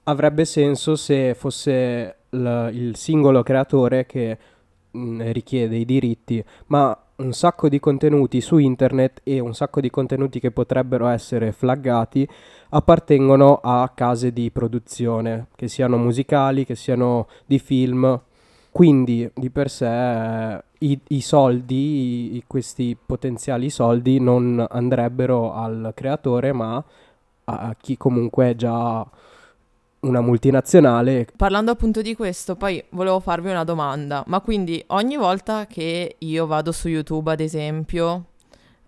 avrebbe 0.06 0.46
senso 0.46 0.96
se 0.96 1.36
fosse 1.36 2.16
l- 2.30 2.70
il 2.72 2.96
singolo 2.96 3.44
creatore 3.44 4.08
che 4.08 4.38
richiede 4.92 5.76
i 5.78 5.86
diritti, 5.86 6.44
ma 6.68 6.98
un 7.22 7.34
sacco 7.34 7.70
di 7.70 7.80
contenuti 7.80 8.42
su 8.42 8.58
internet 8.58 9.22
e 9.24 9.40
un 9.40 9.54
sacco 9.54 9.80
di 9.80 9.90
contenuti 9.90 10.40
che 10.40 10.52
potrebbero 10.52 11.08
essere 11.08 11.52
flaggati 11.52 12.28
appartengono 12.70 13.60
a 13.62 13.92
case 13.94 14.34
di 14.34 14.50
produzione, 14.52 15.48
che 15.56 15.68
siano 15.68 15.98
musicali, 15.98 16.66
che 16.66 16.76
siano 16.76 17.28
di 17.46 17.60
film. 17.60 18.20
Quindi 18.72 19.30
di 19.34 19.50
per 19.50 19.70
sé 19.70 20.64
i, 20.80 21.00
i 21.10 21.22
soldi, 21.22 22.38
i, 22.38 22.44
questi 22.48 22.98
potenziali 23.06 23.70
soldi 23.70 24.20
non 24.20 24.66
andrebbero 24.70 25.54
al 25.54 25.92
creatore 25.94 26.54
ma 26.54 26.84
a 27.44 27.76
chi 27.80 27.98
comunque 27.98 28.56
già 28.56 29.06
una 30.02 30.22
multinazionale. 30.22 31.28
Parlando 31.36 31.72
appunto 31.72 32.02
di 32.02 32.16
questo, 32.16 32.56
poi 32.56 32.84
volevo 32.90 33.20
farvi 33.20 33.50
una 33.50 33.64
domanda, 33.64 34.24
ma 34.28 34.40
quindi 34.42 34.84
ogni 34.88 35.18
volta 35.18 35.68
che 35.68 36.16
io 36.18 36.46
vado 36.46 36.72
su 36.72 36.88
YouTube, 36.88 37.32
ad 37.32 37.40
esempio, 37.40 38.26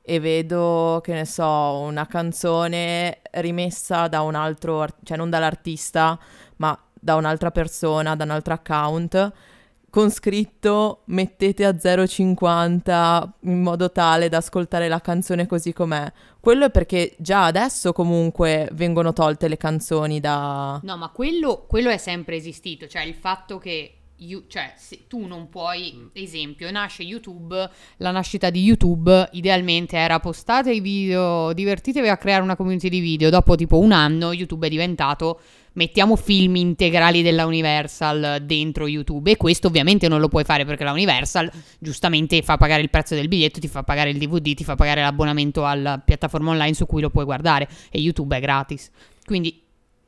e 0.01 0.19
vedo, 0.19 0.99
che 1.03 1.13
ne 1.13 1.25
so, 1.25 1.77
una 1.77 2.05
canzone 2.07 3.19
rimessa 3.33 4.07
da 4.07 4.21
un 4.21 4.35
altro, 4.35 4.85
cioè 5.03 5.17
non 5.17 5.29
dall'artista, 5.29 6.19
ma 6.57 6.77
da 6.93 7.15
un'altra 7.15 7.51
persona, 7.51 8.15
da 8.15 8.23
un 8.23 8.31
altro 8.31 8.53
account, 8.53 9.31
con 9.93 10.09
scritto 10.09 11.03
mettete 11.05 11.63
a 11.63 11.69
0,50 11.69 13.29
in 13.41 13.61
modo 13.61 13.91
tale 13.91 14.27
da 14.27 14.37
ascoltare 14.37 14.87
la 14.87 14.99
canzone 14.99 15.45
così 15.45 15.71
com'è. 15.71 16.11
Quello 16.39 16.65
è 16.65 16.71
perché 16.71 17.13
già 17.19 17.45
adesso 17.45 17.93
comunque 17.93 18.67
vengono 18.71 19.13
tolte 19.13 19.47
le 19.47 19.55
canzoni 19.55 20.19
da... 20.19 20.79
No, 20.81 20.97
ma 20.97 21.09
quello, 21.09 21.65
quello 21.67 21.91
è 21.91 21.97
sempre 21.97 22.37
esistito, 22.37 22.87
cioè 22.87 23.03
il 23.03 23.13
fatto 23.13 23.59
che 23.59 23.97
You, 24.17 24.45
cioè, 24.47 24.73
se 24.77 25.01
tu 25.07 25.25
non 25.25 25.49
puoi, 25.49 25.93
mm. 25.95 26.07
esempio, 26.13 26.71
nasce 26.71 27.03
YouTube, 27.03 27.69
la 27.97 28.11
nascita 28.11 28.49
di 28.49 28.61
YouTube 28.61 29.29
idealmente 29.33 29.97
era 29.97 30.19
postate 30.19 30.71
i 30.71 30.79
video, 30.79 31.51
divertitevi 31.53 32.07
a 32.07 32.17
creare 32.17 32.41
una 32.41 32.55
community 32.55 32.89
di 32.89 32.99
video, 32.99 33.29
dopo 33.29 33.55
tipo 33.55 33.79
un 33.79 33.91
anno 33.91 34.31
YouTube 34.31 34.67
è 34.67 34.69
diventato 34.69 35.39
mettiamo 35.73 36.15
film 36.15 36.55
integrali 36.55 37.21
della 37.21 37.45
Universal 37.45 38.43
dentro 38.43 38.87
YouTube 38.87 39.31
e 39.31 39.37
questo 39.37 39.67
ovviamente 39.67 40.07
non 40.07 40.19
lo 40.19 40.27
puoi 40.27 40.43
fare 40.43 40.65
perché 40.65 40.83
la 40.83 40.91
Universal 40.91 41.51
giustamente 41.79 42.41
fa 42.41 42.57
pagare 42.57 42.81
il 42.81 42.89
prezzo 42.89 43.15
del 43.15 43.27
biglietto, 43.27 43.59
ti 43.59 43.67
fa 43.67 43.83
pagare 43.83 44.09
il 44.09 44.17
DVD, 44.17 44.53
ti 44.53 44.63
fa 44.63 44.75
pagare 44.75 45.01
l'abbonamento 45.01 45.65
alla 45.65 45.97
piattaforma 45.99 46.51
online 46.51 46.73
su 46.73 46.85
cui 46.85 47.01
lo 47.01 47.09
puoi 47.09 47.25
guardare 47.25 47.67
e 47.89 47.99
YouTube 47.99 48.35
è 48.37 48.39
gratis. 48.39 48.89
Quindi 49.25 49.62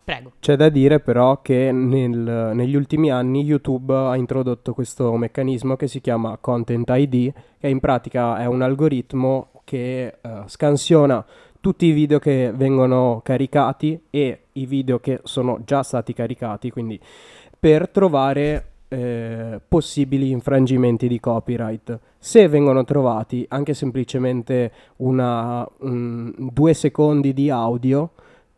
Prego. 0.06 0.34
C'è 0.40 0.56
da 0.56 0.70
dire 0.70 1.00
però 1.00 1.42
che 1.42 1.72
nel, 1.72 2.52
negli 2.54 2.76
ultimi 2.76 3.10
anni 3.10 3.42
YouTube 3.42 3.92
ha 3.92 4.16
introdotto 4.16 4.74
questo 4.76 5.12
meccanismo 5.18 5.76
che 5.76 5.88
si 5.88 6.00
chiama 6.00 6.38
Content 6.40 6.88
ID, 6.88 7.34
che 7.60 7.68
in 7.68 7.80
pratica 7.80 8.38
è 8.38 8.46
un 8.46 8.62
algoritmo 8.62 9.50
che 9.64 10.18
uh, 10.22 10.44
scansiona 10.46 11.26
tutti 11.60 11.88
i 11.88 11.92
video 11.92 12.20
che 12.20 12.52
vengono 12.54 13.22
caricati 13.24 14.00
e 14.12 14.42
i 14.52 14.68
video 14.68 15.00
che 15.00 15.22
sono 15.24 15.62
già 15.66 15.82
stati 15.82 16.14
caricati, 16.14 16.70
quindi 16.70 17.00
per 17.60 17.90
trovare 17.90 18.74
eh, 18.88 19.60
possibili 19.68 20.30
infrangimenti 20.30 21.08
di 21.08 21.20
copyright. 21.20 22.00
Se 22.20 22.48
vengono 22.48 22.84
trovati 22.84 23.44
anche 23.50 23.74
semplicemente 23.74 24.72
una, 24.98 25.68
un, 25.80 26.32
due 26.38 26.76
secondi 26.76 27.34
di 27.34 27.50
audio, 27.50 28.12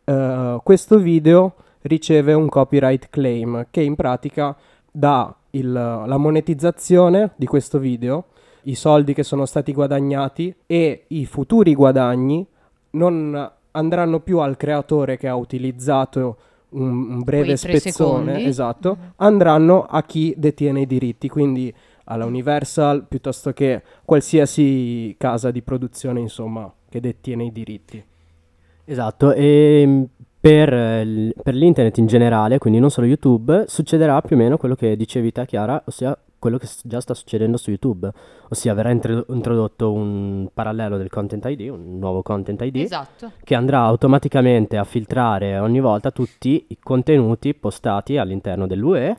eh, 0.08 0.60
questo 0.62 0.98
video 0.98 1.54
riceve 1.82 2.32
un 2.32 2.48
copyright 2.48 3.08
claim 3.10 3.66
che 3.70 3.82
in 3.82 3.94
pratica 3.94 4.56
dà 4.90 5.34
il, 5.50 5.70
la 5.70 6.16
monetizzazione 6.16 7.32
di 7.36 7.44
questo 7.44 7.78
video, 7.78 8.26
i 8.62 8.74
soldi 8.74 9.12
che 9.12 9.22
sono 9.22 9.44
stati 9.44 9.72
guadagnati 9.72 10.54
e 10.66 11.04
i 11.08 11.26
futuri 11.26 11.74
guadagni 11.74 12.46
non 12.90 13.50
andranno 13.72 14.20
più 14.20 14.38
al 14.38 14.56
creatore 14.56 15.18
che 15.18 15.28
ha 15.28 15.36
utilizzato 15.36 16.36
un, 16.70 17.10
un 17.10 17.22
breve 17.22 17.56
spezzone, 17.56 18.44
esatto, 18.44 18.96
mm-hmm. 18.98 19.10
andranno 19.16 19.84
a 19.84 20.02
chi 20.04 20.34
detiene 20.38 20.80
i 20.80 20.86
diritti, 20.86 21.28
quindi 21.28 21.72
alla 22.04 22.24
Universal 22.24 23.04
piuttosto 23.06 23.52
che 23.52 23.82
qualsiasi 24.04 25.14
casa 25.18 25.50
di 25.50 25.60
produzione, 25.60 26.20
insomma, 26.20 26.70
che 26.88 27.00
detiene 27.00 27.44
i 27.44 27.52
diritti. 27.52 28.02
Esatto, 28.90 29.32
e 29.34 29.84
mm, 29.86 30.02
per, 30.40 31.32
per 31.42 31.54
l'internet 31.54 31.98
in 31.98 32.06
generale, 32.06 32.58
quindi 32.58 32.80
non 32.80 32.90
solo 32.90 33.06
YouTube, 33.06 33.64
succederà 33.66 34.20
più 34.22 34.34
o 34.34 34.38
meno 34.38 34.56
quello 34.56 34.74
che 34.74 34.96
dicevi 34.96 35.30
te 35.30 35.44
Chiara, 35.44 35.82
ossia 35.84 36.16
quello 36.38 36.56
che 36.56 36.66
già 36.84 37.00
sta 37.00 37.12
succedendo 37.12 37.58
su 37.58 37.68
YouTube, 37.68 38.10
ossia 38.48 38.72
verrà 38.72 38.90
introdotto 38.90 39.92
un 39.92 40.48
parallelo 40.54 40.96
del 40.96 41.10
Content 41.10 41.44
ID, 41.44 41.68
un 41.68 41.98
nuovo 41.98 42.22
Content 42.22 42.62
ID, 42.62 42.76
esatto. 42.76 43.32
che 43.42 43.54
andrà 43.54 43.80
automaticamente 43.80 44.78
a 44.78 44.84
filtrare 44.84 45.58
ogni 45.58 45.80
volta 45.80 46.10
tutti 46.10 46.64
i 46.68 46.78
contenuti 46.80 47.54
postati 47.54 48.16
all'interno 48.16 48.66
dell'UE 48.66 49.18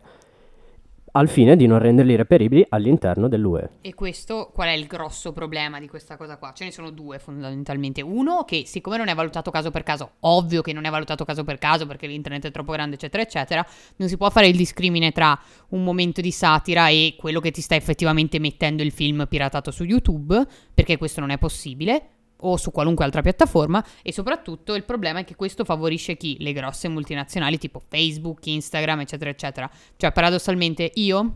al 1.12 1.30
fine 1.30 1.56
di 1.56 1.66
non 1.66 1.80
renderli 1.80 2.16
reperibili 2.16 2.66
all'interno 2.70 3.28
dell'UE. 3.28 3.70
E 3.82 3.94
questo 3.94 4.52
qual 4.54 4.70
è 4.70 4.74
il 4.74 4.86
grosso 4.86 5.32
problema 5.34 5.80
di 5.80 5.88
questa 5.88 6.18
cosa 6.18 6.38
qua? 6.38 6.52
Ce 6.54 6.64
ne 6.64 6.72
sono 6.72 6.90
due 6.92 7.20
fondamentalmente. 7.20 8.02
Uno 8.02 8.44
che 8.44 8.64
siccome 8.66 8.98
non 8.98 9.08
è 9.08 9.16
valutato 9.16 9.52
caso 9.52 9.72
per 9.72 9.84
caso, 9.84 10.12
ovvio 10.22 10.62
che 10.62 10.74
non 10.74 10.86
è 10.86 10.90
valutato 10.90 11.26
caso 11.26 11.44
per 11.44 11.58
caso 11.58 11.86
perché 11.86 12.08
l'internet 12.08 12.48
è 12.48 12.52
troppo 12.52 12.72
grande 12.72 12.96
eccetera 12.96 13.24
eccetera, 13.24 13.66
non 13.98 14.08
si 14.08 14.18
può 14.18 14.30
fare 14.30 14.48
il 14.48 14.56
discrimine 14.56 15.12
tra 15.12 15.40
un 15.70 15.84
momento 15.84 16.22
di 16.22 16.32
satira 16.32 16.90
e 16.90 17.16
quello 17.18 17.40
che 17.40 17.52
ti 17.52 17.62
sta 17.62 17.76
effettivamente 17.76 18.40
mettendo 18.40 18.84
il 18.84 18.92
film 18.92 19.26
piratato 19.28 19.72
su 19.72 19.84
YouTube, 19.84 20.46
perché 20.74 20.98
questo 20.98 21.20
non 21.20 21.30
è 21.30 21.38
possibile 21.38 22.10
o 22.42 22.58
su 22.58 22.72
qualunque 22.72 23.06
altra 23.06 23.22
piattaforma 23.22 23.84
e 24.02 24.14
soprattutto 24.14 24.76
il 24.76 24.84
problema 24.84 25.20
è 25.20 25.24
che 25.24 25.36
questo 25.36 25.64
favorisce 25.64 26.18
chi? 26.18 26.38
Le 26.40 26.54
grosse 26.54 26.88
multinazionali 26.88 27.58
tipo 27.58 27.82
Facebook, 27.88 28.46
Instagram, 28.46 29.02
eccetera, 29.02 29.30
eccetera. 29.30 29.70
Cioè, 29.98 30.12
paradossalmente 30.12 30.92
io 30.96 31.34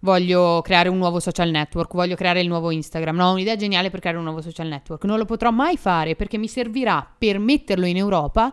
voglio 0.00 0.60
creare 0.62 0.88
un 0.88 0.98
nuovo 0.98 1.20
social 1.20 1.50
network, 1.50 1.94
voglio 1.94 2.16
creare 2.16 2.40
il 2.40 2.48
nuovo 2.48 2.70
Instagram, 2.70 3.16
no, 3.16 3.28
ho 3.28 3.32
un'idea 3.32 3.56
geniale 3.56 3.90
per 3.90 4.00
creare 4.00 4.18
un 4.18 4.24
nuovo 4.24 4.40
social 4.40 4.66
network, 4.66 5.04
non 5.04 5.18
lo 5.18 5.24
potrò 5.24 5.50
mai 5.50 5.76
fare 5.76 6.16
perché 6.16 6.38
mi 6.38 6.48
servirà 6.48 7.08
per 7.16 7.38
metterlo 7.38 7.86
in 7.86 7.96
Europa 7.96 8.52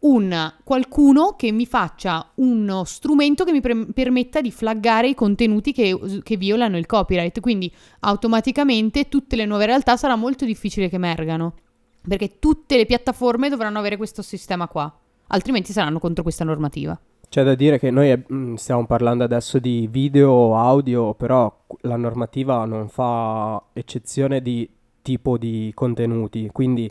un 0.00 0.54
qualcuno 0.62 1.34
che 1.36 1.50
mi 1.50 1.66
faccia 1.66 2.30
uno 2.36 2.84
strumento 2.84 3.44
che 3.44 3.52
mi 3.52 3.60
pre- 3.60 3.86
permetta 3.86 4.40
di 4.40 4.52
flaggare 4.52 5.08
i 5.08 5.14
contenuti 5.14 5.72
che, 5.72 5.98
che, 6.22 6.36
violano 6.36 6.78
il 6.78 6.86
copyright. 6.86 7.40
Quindi 7.40 7.72
automaticamente 8.00 9.08
tutte 9.08 9.36
le 9.36 9.44
nuove 9.44 9.66
realtà 9.66 9.96
sarà 9.96 10.14
molto 10.14 10.44
difficile 10.44 10.88
che 10.88 10.96
emergano. 10.96 11.54
Perché 12.06 12.38
tutte 12.38 12.76
le 12.76 12.86
piattaforme 12.86 13.48
dovranno 13.48 13.78
avere 13.78 13.96
questo 13.96 14.22
sistema 14.22 14.68
qua. 14.68 14.92
Altrimenti 15.28 15.72
saranno 15.72 15.98
contro 15.98 16.22
questa 16.22 16.44
normativa. 16.44 16.98
C'è 17.28 17.44
da 17.44 17.54
dire 17.54 17.78
che 17.78 17.90
noi 17.90 18.24
mm, 18.32 18.54
stiamo 18.54 18.86
parlando 18.86 19.24
adesso 19.24 19.58
di 19.58 19.86
video, 19.90 20.56
audio, 20.56 21.12
però 21.12 21.64
la 21.82 21.96
normativa 21.96 22.64
non 22.64 22.88
fa 22.88 23.62
eccezione 23.74 24.40
di 24.40 24.68
tipo 25.02 25.36
di 25.36 25.70
contenuti, 25.74 26.48
quindi 26.52 26.90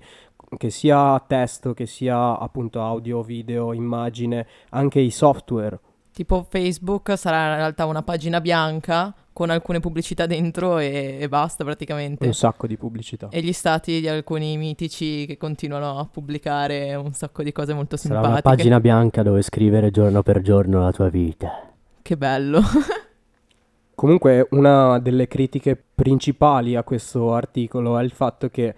che 0.55 0.69
sia 0.69 1.21
testo, 1.27 1.73
che 1.73 1.85
sia 1.85 2.37
appunto 2.37 2.81
audio, 2.81 3.21
video, 3.21 3.73
immagine, 3.73 4.47
anche 4.69 4.99
i 4.99 5.11
software. 5.11 5.79
Tipo 6.11 6.45
Facebook 6.49 7.15
sarà 7.17 7.51
in 7.51 7.55
realtà 7.57 7.85
una 7.85 8.01
pagina 8.01 8.41
bianca 8.41 9.13
con 9.33 9.51
alcune 9.51 9.79
pubblicità 9.79 10.25
dentro 10.25 10.79
e, 10.79 11.17
e 11.19 11.29
basta 11.29 11.63
praticamente. 11.63 12.25
Un 12.25 12.33
sacco 12.33 12.65
di 12.65 12.75
pubblicità. 12.75 13.27
E 13.29 13.41
gli 13.41 13.53
stati 13.53 13.99
di 13.99 14.07
alcuni 14.07 14.57
mitici 14.57 15.27
che 15.27 15.37
continuano 15.37 15.99
a 15.99 16.07
pubblicare 16.11 16.95
un 16.95 17.13
sacco 17.13 17.43
di 17.43 17.51
cose 17.51 17.73
molto 17.73 17.97
Sarà 17.97 18.15
simpatiche. 18.15 18.47
una 18.47 18.55
pagina 18.55 18.79
bianca 18.79 19.21
dove 19.21 19.43
scrivere 19.43 19.91
giorno 19.91 20.23
per 20.23 20.41
giorno 20.41 20.81
la 20.81 20.91
tua 20.91 21.09
vita. 21.09 21.71
Che 22.01 22.17
bello. 22.17 22.61
Comunque 23.93 24.47
una 24.51 24.97
delle 24.99 25.27
critiche 25.27 25.79
principali 25.93 26.75
a 26.75 26.83
questo 26.83 27.33
articolo 27.33 27.97
è 27.99 28.03
il 28.03 28.11
fatto 28.11 28.49
che 28.49 28.73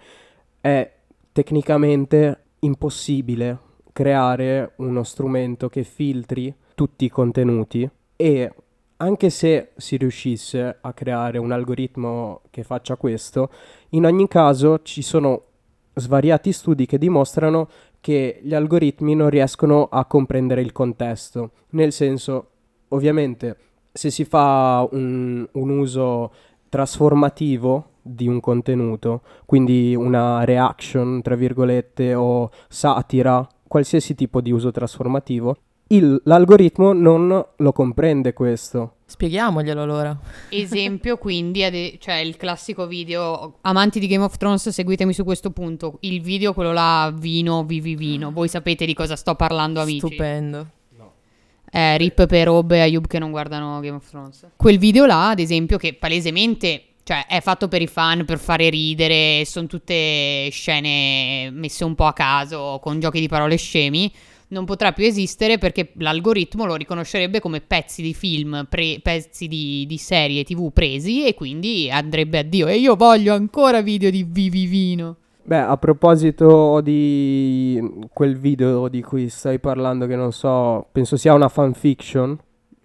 è 0.60 0.92
tecnicamente 1.32 2.44
impossibile 2.60 3.58
creare 3.92 4.72
uno 4.76 5.02
strumento 5.02 5.68
che 5.68 5.82
filtri 5.82 6.54
tutti 6.74 7.04
i 7.04 7.10
contenuti 7.10 7.88
e 8.16 8.52
anche 8.96 9.30
se 9.30 9.70
si 9.76 9.96
riuscisse 9.96 10.78
a 10.80 10.92
creare 10.92 11.38
un 11.38 11.52
algoritmo 11.52 12.42
che 12.50 12.62
faccia 12.62 12.96
questo, 12.96 13.50
in 13.90 14.04
ogni 14.04 14.28
caso 14.28 14.82
ci 14.82 15.00
sono 15.02 15.44
svariati 15.94 16.52
studi 16.52 16.86
che 16.86 16.98
dimostrano 16.98 17.68
che 18.00 18.40
gli 18.42 18.54
algoritmi 18.54 19.14
non 19.14 19.30
riescono 19.30 19.88
a 19.90 20.04
comprendere 20.04 20.60
il 20.60 20.72
contesto, 20.72 21.52
nel 21.70 21.92
senso, 21.92 22.48
ovviamente, 22.88 23.56
se 23.92 24.10
si 24.10 24.24
fa 24.24 24.86
un, 24.90 25.46
un 25.50 25.70
uso 25.70 26.32
trasformativo 26.68 27.89
di 28.02 28.26
un 28.28 28.40
contenuto, 28.40 29.22
quindi 29.46 29.94
una 29.94 30.44
reaction, 30.44 31.22
tra 31.22 31.34
virgolette, 31.34 32.14
o 32.14 32.50
satira, 32.68 33.46
qualsiasi 33.66 34.14
tipo 34.14 34.40
di 34.40 34.50
uso 34.50 34.70
trasformativo, 34.70 35.56
il- 35.88 36.20
l'algoritmo 36.24 36.92
non 36.92 37.44
lo 37.56 37.72
comprende 37.72 38.32
questo. 38.32 38.94
Spieghiamoglielo 39.06 39.82
allora. 39.82 40.16
Esempio 40.50 41.16
quindi, 41.18 41.64
ade- 41.64 41.96
cioè 41.98 42.16
il 42.16 42.36
classico 42.36 42.86
video, 42.86 43.56
amanti 43.62 43.98
di 43.98 44.06
Game 44.06 44.22
of 44.22 44.36
Thrones, 44.36 44.68
seguitemi 44.68 45.12
su 45.12 45.24
questo 45.24 45.50
punto, 45.50 45.96
il 46.00 46.20
video 46.20 46.52
quello 46.54 46.72
là, 46.72 47.12
vino, 47.12 47.64
vivi 47.64 47.96
vino, 47.96 48.30
voi 48.30 48.46
sapete 48.46 48.86
di 48.86 48.94
cosa 48.94 49.16
sto 49.16 49.34
parlando 49.34 49.80
amici. 49.80 49.98
Stupendo. 50.06 50.66
Eh, 51.72 51.96
rip 51.98 52.26
per 52.26 52.46
Rob 52.46 52.72
e 52.72 52.80
Ayub 52.80 53.06
che 53.06 53.20
non 53.20 53.30
guardano 53.30 53.78
Game 53.78 53.94
of 53.96 54.08
Thrones. 54.08 54.44
Quel 54.56 54.78
video 54.78 55.06
là, 55.06 55.28
ad 55.30 55.38
esempio, 55.38 55.76
che 55.76 55.94
palesemente 55.94 56.82
cioè, 57.02 57.26
è 57.26 57.40
fatto 57.40 57.68
per 57.68 57.82
i 57.82 57.86
fan, 57.86 58.24
per 58.24 58.38
fare 58.38 58.68
ridere, 58.68 59.44
sono 59.44 59.66
tutte 59.66 60.48
scene 60.50 61.50
messe 61.50 61.84
un 61.84 61.94
po' 61.94 62.06
a 62.06 62.12
caso, 62.12 62.78
con 62.82 63.00
giochi 63.00 63.20
di 63.20 63.28
parole 63.28 63.56
scemi, 63.56 64.12
non 64.48 64.64
potrà 64.64 64.92
più 64.92 65.04
esistere 65.04 65.58
perché 65.58 65.92
l'algoritmo 65.96 66.66
lo 66.66 66.74
riconoscerebbe 66.74 67.40
come 67.40 67.60
pezzi 67.60 68.02
di 68.02 68.14
film, 68.14 68.66
pre- 68.68 69.00
pezzi 69.02 69.48
di, 69.48 69.84
di 69.86 69.96
serie 69.96 70.44
tv 70.44 70.72
presi 70.72 71.26
e 71.26 71.34
quindi 71.34 71.88
andrebbe 71.90 72.38
a 72.38 72.42
Dio. 72.42 72.66
E 72.66 72.76
io 72.76 72.96
voglio 72.96 73.34
ancora 73.34 73.80
video 73.80 74.10
di 74.10 74.24
Vivi 74.28 74.66
Vino. 74.66 75.16
Beh, 75.42 75.58
a 75.58 75.76
proposito 75.78 76.80
di 76.80 77.80
quel 78.12 78.38
video 78.38 78.88
di 78.88 79.02
cui 79.02 79.28
stai 79.28 79.58
parlando, 79.58 80.06
che 80.06 80.14
non 80.14 80.32
so, 80.32 80.86
penso 80.92 81.16
sia 81.16 81.32
una 81.32 81.48
fanfiction, 81.48 82.38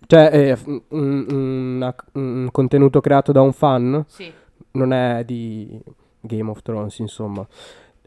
cioè 0.07 0.29
è 0.29 0.57
un, 0.89 1.25
una- 1.29 1.95
un 2.13 2.49
contenuto 2.51 3.01
creato 3.01 3.31
da 3.31 3.41
un 3.41 3.53
fan, 3.53 4.03
Sì. 4.07 4.31
non 4.71 4.93
è 4.93 5.23
di 5.25 5.79
Game 6.21 6.49
of 6.49 6.61
Thrones, 6.61 6.99
insomma. 6.99 7.45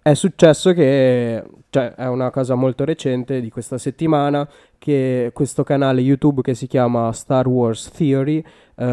È 0.01 0.15
successo 0.15 0.73
che, 0.73 1.45
cioè, 1.69 1.93
è 1.95 2.07
una 2.07 2.31
cosa 2.31 2.55
molto 2.55 2.85
recente 2.85 3.41
di 3.43 3.51
questa 3.51 3.77
settimana, 3.77 4.49
che 4.79 5.31
questo 5.35 5.65
canale 5.65 6.01
YouTube 6.01 6.41
che 6.41 6.55
si 6.55 6.67
chiama 6.67 7.13
Star 7.13 7.47
Wars 7.47 7.91
Theory 7.91 8.39
eh, 8.77 8.85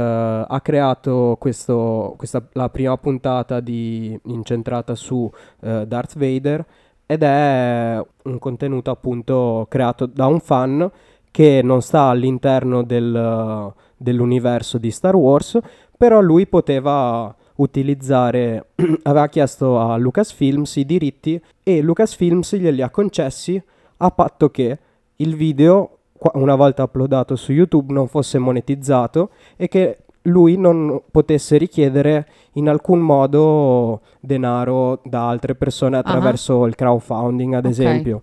ha 0.47 0.59
creato 0.61 1.37
questo, 1.39 2.15
questa, 2.17 2.45
la 2.53 2.69
prima 2.69 2.97
puntata 2.97 3.61
di, 3.61 4.19
incentrata 4.25 4.93
su 4.95 5.31
eh, 5.61 5.85
Darth 5.87 6.17
Vader 6.17 6.65
ed 7.05 7.21
è 7.23 8.03
un 8.23 8.39
contenuto 8.39 8.89
appunto 8.89 9.67
creato 9.69 10.07
da 10.07 10.25
un 10.25 10.39
fan 10.39 10.91
che 11.35 11.59
non 11.61 11.81
sta 11.81 12.03
all'interno 12.03 12.81
del- 12.81 13.73
dell'universo 13.97 14.77
di 14.77 14.89
Star 14.89 15.15
Wars, 15.17 15.59
però 15.97 16.21
lui 16.21 16.47
poteva 16.47 17.35
utilizzare, 17.55 18.67
aveva 19.03 19.27
chiesto 19.27 19.77
a 19.77 19.97
Lucasfilms 19.97 20.77
i 20.77 20.85
diritti 20.85 21.41
e 21.61 21.81
Lucasfilms 21.81 22.55
glieli 22.55 22.81
ha 22.81 22.89
concessi 22.89 23.61
a 23.97 24.11
patto 24.11 24.49
che 24.49 24.77
il 25.17 25.35
video, 25.35 25.97
una 26.35 26.55
volta 26.55 26.83
uploadato 26.83 27.35
su 27.35 27.51
YouTube, 27.51 27.91
non 27.91 28.07
fosse 28.07 28.37
monetizzato 28.37 29.31
e 29.57 29.67
che 29.67 29.97
lui 30.27 30.55
non 30.55 31.01
potesse 31.11 31.57
richiedere 31.57 32.27
in 32.53 32.69
alcun 32.69 32.99
modo 32.99 33.99
denaro 34.21 35.01
da 35.03 35.27
altre 35.27 35.53
persone 35.55 35.97
attraverso 35.97 36.65
il 36.65 36.75
crowdfunding, 36.75 37.55
ad 37.55 37.65
Ok. 37.65 37.71
esempio. 37.71 38.21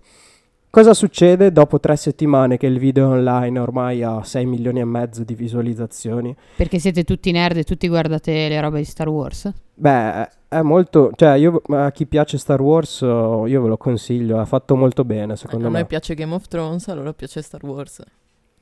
Cosa 0.75 0.95
succede 0.95 1.51
dopo 1.51 1.79
tre 1.79 1.95
settimane 1.95 2.57
che 2.57 2.65
il 2.65 2.79
video 2.79 3.09
online 3.09 3.59
ormai 3.59 4.01
ha 4.01 4.23
6 4.23 4.43
milioni 4.47 4.79
e 4.79 4.85
mezzo 4.85 5.23
di 5.23 5.35
visualizzazioni? 5.35 6.35
Perché 6.55 6.79
siete 6.79 7.03
tutti 7.03 7.31
nerd 7.31 7.57
e 7.57 7.63
tutti 7.63 7.87
guardate 7.87 8.49
le 8.49 8.59
robe 8.59 8.79
di 8.79 8.83
Star 8.85 9.07
Wars? 9.07 9.53
Beh, 9.75 10.27
è 10.47 10.61
molto, 10.61 11.11
cioè 11.15 11.35
io 11.35 11.61
a 11.67 11.91
chi 11.91 12.07
piace 12.07 12.39
Star 12.39 12.59
Wars 12.59 13.01
io 13.01 13.61
ve 13.61 13.67
lo 13.67 13.77
consiglio, 13.77 14.41
è 14.41 14.45
fatto 14.45 14.75
molto 14.75 15.05
bene 15.05 15.35
secondo 15.35 15.67
a 15.67 15.69
me. 15.69 15.77
noi 15.77 15.85
piace 15.85 16.15
Game 16.15 16.33
of 16.33 16.47
Thrones, 16.47 16.87
allora 16.87 17.13
piace 17.13 17.43
Star 17.43 17.63
Wars. 17.63 18.01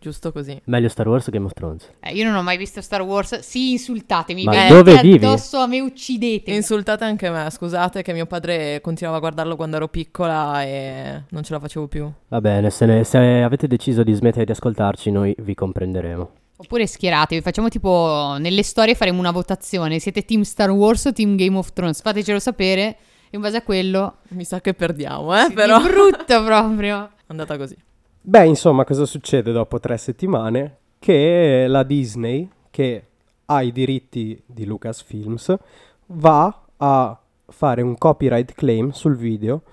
Giusto 0.01 0.31
così. 0.31 0.59
Meglio 0.63 0.89
Star 0.89 1.07
Wars 1.07 1.25
che 1.25 1.29
Game 1.29 1.45
of 1.45 1.53
Thrones. 1.53 1.87
Eh, 1.99 2.13
io 2.15 2.25
non 2.25 2.33
ho 2.33 2.41
mai 2.41 2.57
visto 2.57 2.81
Star 2.81 3.03
Wars. 3.03 3.37
Sì, 3.41 3.73
insultatemi. 3.73 4.45
Ma 4.45 4.67
dove 4.67 4.99
vivi? 4.99 5.23
addosso 5.23 5.59
a 5.59 5.67
me 5.67 5.79
uccidete. 5.79 6.51
Insultate 6.51 7.03
anche 7.03 7.29
me, 7.29 7.47
scusate 7.51 8.01
che 8.01 8.11
mio 8.11 8.25
padre 8.25 8.81
continuava 8.81 9.17
a 9.17 9.21
guardarlo 9.21 9.55
quando 9.55 9.75
ero 9.75 9.87
piccola 9.89 10.63
e 10.63 11.21
non 11.29 11.43
ce 11.43 11.53
la 11.53 11.59
facevo 11.59 11.87
più. 11.87 12.11
Va 12.29 12.41
bene, 12.41 12.71
se, 12.71 12.87
ne- 12.87 13.03
se 13.03 13.17
avete 13.19 13.67
deciso 13.67 14.01
di 14.01 14.11
smettere 14.13 14.43
di 14.43 14.51
ascoltarci, 14.51 15.11
noi 15.11 15.35
vi 15.37 15.53
comprenderemo. 15.53 16.31
Oppure 16.57 16.87
schieratevi. 16.87 17.41
Facciamo 17.41 17.69
tipo 17.69 18.37
nelle 18.39 18.63
storie 18.63 18.95
faremo 18.95 19.19
una 19.19 19.31
votazione. 19.31 19.99
Siete 19.99 20.25
team 20.25 20.41
Star 20.41 20.71
Wars 20.71 21.05
o 21.05 21.13
team 21.13 21.35
Game 21.35 21.55
of 21.57 21.73
Thrones? 21.73 22.01
Fatecelo 22.01 22.39
sapere. 22.39 22.81
E 23.29 23.35
in 23.35 23.41
base 23.41 23.57
a 23.57 23.61
quello. 23.61 24.15
Mi 24.29 24.45
sa 24.45 24.61
che 24.61 24.73
perdiamo, 24.73 25.37
eh, 25.37 25.45
Sì, 25.45 25.53
però. 25.53 25.79
Di 25.79 25.87
brutto 25.89 26.43
proprio. 26.43 27.03
È 27.05 27.23
andata 27.27 27.55
così. 27.55 27.77
Beh, 28.23 28.45
insomma, 28.45 28.85
cosa 28.85 29.07
succede 29.07 29.51
dopo 29.51 29.79
tre 29.79 29.97
settimane? 29.97 30.77
Che 30.99 31.65
la 31.67 31.81
Disney, 31.81 32.47
che 32.69 33.05
ha 33.45 33.63
i 33.63 33.71
diritti 33.71 34.39
di 34.45 34.63
Lucasfilms, 34.65 35.57
va 36.05 36.61
a 36.77 37.19
fare 37.47 37.81
un 37.81 37.97
copyright 37.97 38.53
claim 38.53 38.91
sul 38.91 39.15
video 39.15 39.63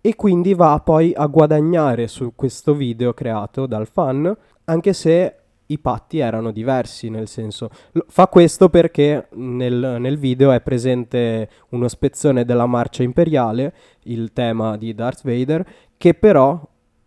e 0.00 0.14
quindi 0.14 0.54
va 0.54 0.80
poi 0.82 1.12
a 1.12 1.26
guadagnare 1.26 2.06
su 2.06 2.34
questo 2.36 2.72
video 2.72 3.14
creato 3.14 3.66
dal 3.66 3.88
fan, 3.88 4.32
anche 4.66 4.92
se 4.92 5.36
i 5.66 5.78
patti 5.78 6.18
erano 6.18 6.52
diversi, 6.52 7.08
nel 7.08 7.26
senso 7.26 7.68
fa 8.06 8.28
questo 8.28 8.68
perché 8.68 9.26
nel, 9.32 9.96
nel 9.98 10.18
video 10.18 10.52
è 10.52 10.60
presente 10.60 11.48
uno 11.70 11.88
spezzone 11.88 12.44
della 12.44 12.66
marcia 12.66 13.02
imperiale, 13.02 13.74
il 14.04 14.32
tema 14.32 14.76
di 14.76 14.94
Darth 14.94 15.22
Vader, 15.24 15.66
che 15.96 16.14
però 16.14 16.60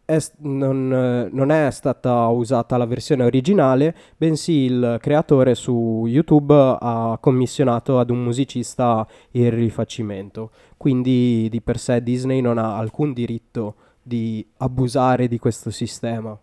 è 0.05 0.19
non, 0.39 1.29
non 1.31 1.51
è 1.51 1.69
stata 1.71 2.27
usata 2.27 2.77
la 2.77 2.85
versione 2.85 3.23
originale, 3.23 3.95
bensì 4.15 4.65
il 4.65 4.97
creatore 5.01 5.55
su 5.55 6.05
YouTube 6.07 6.53
ha 6.79 7.17
commissionato 7.19 7.99
ad 7.99 8.11
un 8.11 8.23
musicista 8.23 9.05
il 9.31 9.51
rifacimento. 9.51 10.51
Quindi 10.77 11.47
di 11.49 11.61
per 11.61 11.79
sé 11.79 12.03
Disney 12.03 12.39
non 12.41 12.57
ha 12.57 12.77
alcun 12.77 13.13
diritto 13.13 13.75
di 14.01 14.45
abusare 14.57 15.27
di 15.27 15.39
questo 15.39 15.71
sistema. 15.71 16.37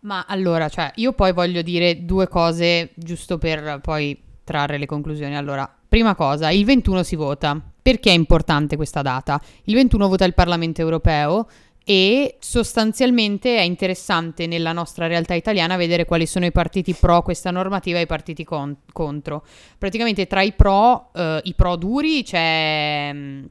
Ma 0.00 0.26
allora, 0.28 0.68
cioè, 0.68 0.92
io 0.96 1.12
poi 1.12 1.32
voglio 1.32 1.62
dire 1.62 2.04
due 2.04 2.28
cose 2.28 2.90
giusto 2.94 3.38
per 3.38 3.80
poi 3.82 4.20
trarre 4.44 4.78
le 4.78 4.86
conclusioni. 4.86 5.36
Allora, 5.36 5.68
prima 5.88 6.14
cosa, 6.14 6.50
il 6.50 6.64
21 6.64 7.02
si 7.02 7.16
vota. 7.16 7.60
Perché 7.80 8.10
è 8.10 8.14
importante 8.14 8.76
questa 8.76 9.00
data? 9.00 9.40
Il 9.64 9.74
21 9.74 10.08
vota 10.08 10.26
il 10.26 10.34
Parlamento 10.34 10.82
europeo 10.82 11.46
e 11.90 12.36
sostanzialmente 12.38 13.56
è 13.56 13.62
interessante 13.62 14.46
nella 14.46 14.72
nostra 14.72 15.06
realtà 15.06 15.32
italiana 15.32 15.78
vedere 15.78 16.04
quali 16.04 16.26
sono 16.26 16.44
i 16.44 16.52
partiti 16.52 16.92
pro 16.92 17.22
questa 17.22 17.50
normativa 17.50 17.98
e 17.98 18.02
i 18.02 18.06
partiti 18.06 18.44
con- 18.44 18.76
contro. 18.92 19.42
Praticamente 19.78 20.26
tra 20.26 20.42
i 20.42 20.52
pro, 20.52 21.10
eh, 21.14 21.40
i 21.44 21.54
pro 21.54 21.76
duri 21.76 22.22
c'è 22.24 23.10
mm, 23.14 23.44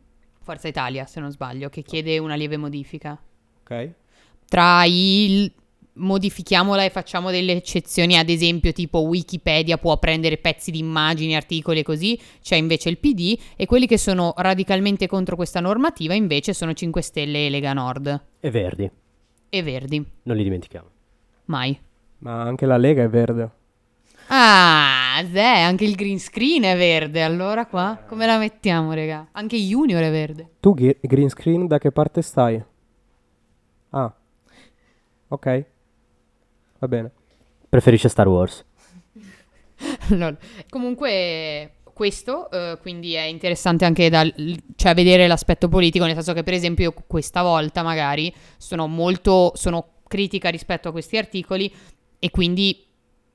Forza 0.43 0.67
Italia, 0.67 1.07
se 1.07 1.19
non 1.19 1.31
sbaglio, 1.31 1.69
che 1.69 1.81
chiede 1.81 2.19
una 2.19 2.35
lieve 2.35 2.57
modifica 2.57 3.19
Ok? 3.63 3.89
tra 4.47 4.83
i 4.85 5.51
modifichiamola 5.97 6.83
e 6.83 6.89
facciamo 6.89 7.31
delle 7.31 7.53
eccezioni, 7.53 8.17
ad 8.17 8.29
esempio 8.29 8.71
tipo 8.71 8.99
Wikipedia 8.99 9.77
può 9.77 9.97
prendere 9.97 10.37
pezzi 10.37 10.71
di 10.71 10.79
immagini, 10.79 11.35
articoli 11.35 11.79
e 11.79 11.83
così, 11.83 12.19
c'è 12.41 12.55
invece 12.55 12.89
il 12.89 12.97
PD 12.97 13.37
e 13.55 13.65
quelli 13.65 13.87
che 13.87 13.97
sono 13.97 14.33
radicalmente 14.37 15.07
contro 15.07 15.35
questa 15.35 15.59
normativa 15.59 16.13
invece 16.13 16.53
sono 16.53 16.73
5 16.73 17.01
Stelle 17.01 17.45
e 17.45 17.49
Lega 17.49 17.73
Nord 17.73 18.23
E 18.39 18.49
Verdi, 18.51 18.89
e 19.49 19.63
Verdi, 19.63 20.05
non 20.23 20.35
li 20.37 20.43
dimentichiamo. 20.43 20.87
mai. 21.45 21.77
Ma 22.19 22.41
anche 22.41 22.65
la 22.65 22.77
Lega 22.77 23.03
è 23.03 23.09
verde. 23.09 23.49
Ah, 24.29 25.23
Zè, 25.31 25.59
anche 25.61 25.85
il 25.85 25.95
green 25.95 26.19
screen 26.19 26.63
è 26.63 26.75
verde, 26.75 27.21
allora 27.23 27.65
qua 27.65 28.03
come 28.07 28.25
la 28.25 28.37
mettiamo, 28.37 28.91
raga? 28.93 29.27
Anche 29.31 29.55
Junior 29.57 30.01
è 30.03 30.11
verde. 30.11 30.49
Tu 30.59 30.73
green 30.73 31.29
screen 31.29 31.65
da 31.67 31.77
che 31.77 31.91
parte 31.91 32.21
stai? 32.21 32.61
Ah. 33.91 34.13
Ok. 35.29 35.65
Va 36.79 36.87
bene. 36.87 37.11
Preferisce 37.69 38.09
Star 38.09 38.27
Wars. 38.27 38.63
Lol. 40.09 40.37
Comunque 40.69 41.71
questo 41.93 42.51
eh, 42.51 42.77
quindi 42.79 43.13
è 43.13 43.23
interessante 43.23 43.83
anche 43.83 44.09
da 44.09 44.23
cioè 44.75 44.93
vedere 44.93 45.27
l'aspetto 45.27 45.67
politico, 45.67 46.05
nel 46.05 46.13
senso 46.13 46.33
che 46.33 46.43
per 46.43 46.53
esempio 46.53 46.91
io 46.91 47.03
questa 47.07 47.41
volta 47.41 47.81
magari 47.81 48.33
sono 48.57 48.85
molto 48.87 49.51
sono 49.55 49.93
critica 50.07 50.49
rispetto 50.49 50.89
a 50.89 50.91
questi 50.91 51.17
articoli 51.17 51.73
e 52.19 52.29
quindi 52.29 52.85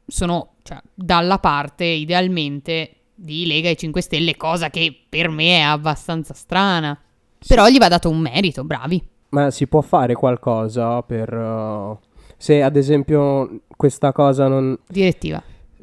sono 0.07 0.55
cioè, 0.62 0.81
dalla 0.94 1.38
parte 1.38 1.85
idealmente 1.85 2.96
di 3.14 3.46
Lega 3.46 3.68
e 3.68 3.76
5 3.76 4.00
Stelle, 4.00 4.37
cosa 4.37 4.70
che 4.70 4.96
per 5.09 5.28
me 5.28 5.59
è 5.59 5.62
abbastanza 5.62 6.35
strana. 6.35 6.98
Però 7.46 7.66
gli 7.68 7.78
va 7.78 7.88
dato 7.88 8.09
un 8.09 8.18
merito, 8.18 8.64
bravi. 8.64 9.02
Ma 9.31 9.50
si 9.50 9.66
può 9.66 9.81
fare 9.81 10.14
qualcosa 10.14 11.02
per... 11.02 11.33
uh, 11.33 11.98
se 12.42 12.61
ad 12.61 12.74
esempio 12.74 13.61
questa 13.76 14.11
cosa 14.11 14.48
non, 14.48 14.76
Direttiva. 14.88 15.40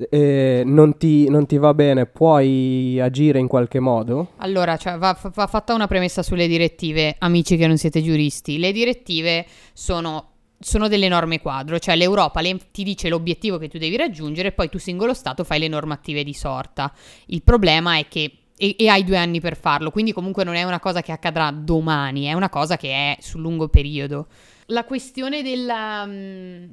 eh, 0.09 0.61
non, 0.65 0.97
ti, 0.97 1.29
non 1.29 1.45
ti 1.45 1.57
va 1.57 1.73
bene, 1.73 2.05
puoi 2.05 2.99
agire 2.99 3.39
in 3.39 3.47
qualche 3.47 3.79
modo? 3.79 4.31
Allora, 4.39 4.75
cioè, 4.75 4.97
va, 4.97 5.17
va 5.33 5.47
fatta 5.47 5.73
una 5.73 5.87
premessa 5.87 6.21
sulle 6.21 6.47
direttive, 6.47 7.15
amici 7.19 7.55
che 7.55 7.65
non 7.65 7.77
siete 7.77 8.01
giuristi. 8.01 8.59
Le 8.59 8.73
direttive 8.73 9.45
sono, 9.71 10.31
sono 10.59 10.89
delle 10.89 11.07
norme 11.07 11.39
quadro, 11.39 11.79
cioè 11.79 11.95
l'Europa 11.95 12.41
le- 12.41 12.59
ti 12.71 12.83
dice 12.83 13.07
l'obiettivo 13.07 13.57
che 13.57 13.69
tu 13.69 13.77
devi 13.77 13.95
raggiungere 13.95 14.49
e 14.49 14.51
poi 14.51 14.67
tu 14.67 14.79
singolo 14.79 15.13
Stato 15.13 15.45
fai 15.45 15.59
le 15.59 15.69
normative 15.69 16.25
di 16.25 16.33
sorta. 16.33 16.91
Il 17.27 17.41
problema 17.41 17.97
è 17.97 18.05
che... 18.09 18.31
E, 18.61 18.75
e 18.77 18.89
hai 18.89 19.05
due 19.05 19.15
anni 19.15 19.39
per 19.39 19.55
farlo, 19.55 19.89
quindi 19.89 20.11
comunque 20.11 20.43
non 20.43 20.55
è 20.55 20.63
una 20.63 20.81
cosa 20.81 21.01
che 21.01 21.13
accadrà 21.13 21.49
domani, 21.49 22.25
è 22.25 22.33
una 22.33 22.49
cosa 22.49 22.75
che 22.75 22.89
è 22.91 23.17
sul 23.21 23.39
lungo 23.39 23.69
periodo. 23.69 24.27
La 24.65 24.83
questione 24.83 25.41
della, 25.41 26.05
mm, 26.05 26.65